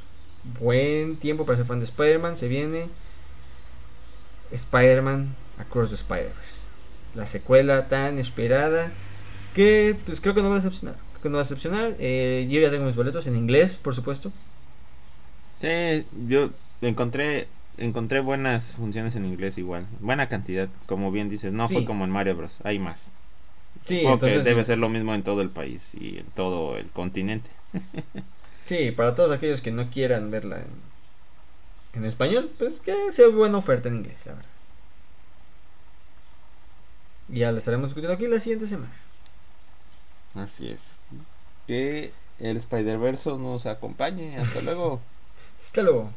buen 0.60 1.18
tiempo 1.18 1.46
para 1.46 1.58
ser 1.58 1.66
fan 1.66 1.80
de 1.80 1.86
Spider-Man. 1.86 2.36
Se 2.36 2.48
viene 2.48 2.88
Spider-Man 4.52 5.36
Across 5.60 5.90
the 5.90 5.96
Spider-Verse. 5.96 6.66
La 7.16 7.26
secuela 7.26 7.88
tan 7.88 8.18
esperada 8.20 8.92
que 9.54 9.96
pues 10.06 10.22
creo 10.22 10.34
que 10.36 10.42
no 10.42 10.50
va 10.50 10.56
a 10.56 10.60
decepcionar. 10.60 10.96
Creo 11.12 11.22
que 11.24 11.30
no 11.30 11.36
va 11.36 11.42
a 11.42 11.44
decepcionar. 11.44 11.96
Eh, 12.00 12.48
yo 12.50 12.60
ya 12.60 12.70
tengo 12.72 12.86
mis 12.86 12.96
boletos 12.96 13.28
en 13.28 13.36
inglés, 13.36 13.78
por 13.78 13.94
supuesto. 13.96 14.32
Sí, 15.60 16.06
yo 16.28 16.52
encontré 16.82 17.48
encontré 17.78 18.20
buenas 18.20 18.74
funciones 18.74 19.16
en 19.16 19.26
inglés 19.26 19.58
igual. 19.58 19.86
Buena 20.02 20.28
cantidad, 20.30 20.68
como 20.86 21.12
bien 21.12 21.30
dices. 21.30 21.54
No 21.54 21.68
Sí. 21.68 21.76
fue 21.76 21.86
como 21.86 22.04
en 22.06 22.12
Mario 22.12 22.36
Bros. 22.36 22.58
Hay 22.64 22.78
más. 22.80 23.12
Sí, 23.86 24.00
Supongo 24.00 24.20
que 24.20 24.26
entonces 24.28 24.46
debe 24.46 24.64
ser 24.66 24.78
lo 24.78 24.90
mismo 24.90 25.14
en 25.16 25.24
todo 25.24 25.42
el 25.42 25.50
país 25.50 25.94
y 25.96 26.18
en 26.20 26.26
todo 26.36 26.78
el 26.78 26.90
continente. 26.90 27.50
Sí, 28.70 28.92
para 28.92 29.16
todos 29.16 29.32
aquellos 29.32 29.62
que 29.62 29.72
no 29.72 29.90
quieran 29.90 30.30
verla 30.30 30.60
en, 30.60 30.68
en 31.96 32.06
español, 32.06 32.52
pues 32.60 32.80
que 32.80 33.12
sea 33.12 33.28
buena 33.30 33.58
oferta 33.58 33.90
en 33.90 33.96
inglés, 33.96 34.28
la 34.28 34.34
verdad. 34.34 34.50
Y 37.30 37.40
ya 37.40 37.52
la 37.52 37.58
estaremos 37.58 37.90
discutiendo 37.90 38.14
aquí 38.14 38.28
la 38.28 38.40
siguiente 38.40 38.68
semana. 38.68 38.94
Así 40.36 40.70
es. 40.70 41.00
Que 41.66 42.12
el 42.38 42.58
Spider-Verse 42.58 43.32
nos 43.40 43.66
acompañe. 43.66 44.38
Hasta 44.38 44.62
luego. 44.62 45.02
Hasta 45.60 45.82
luego. 45.82 46.12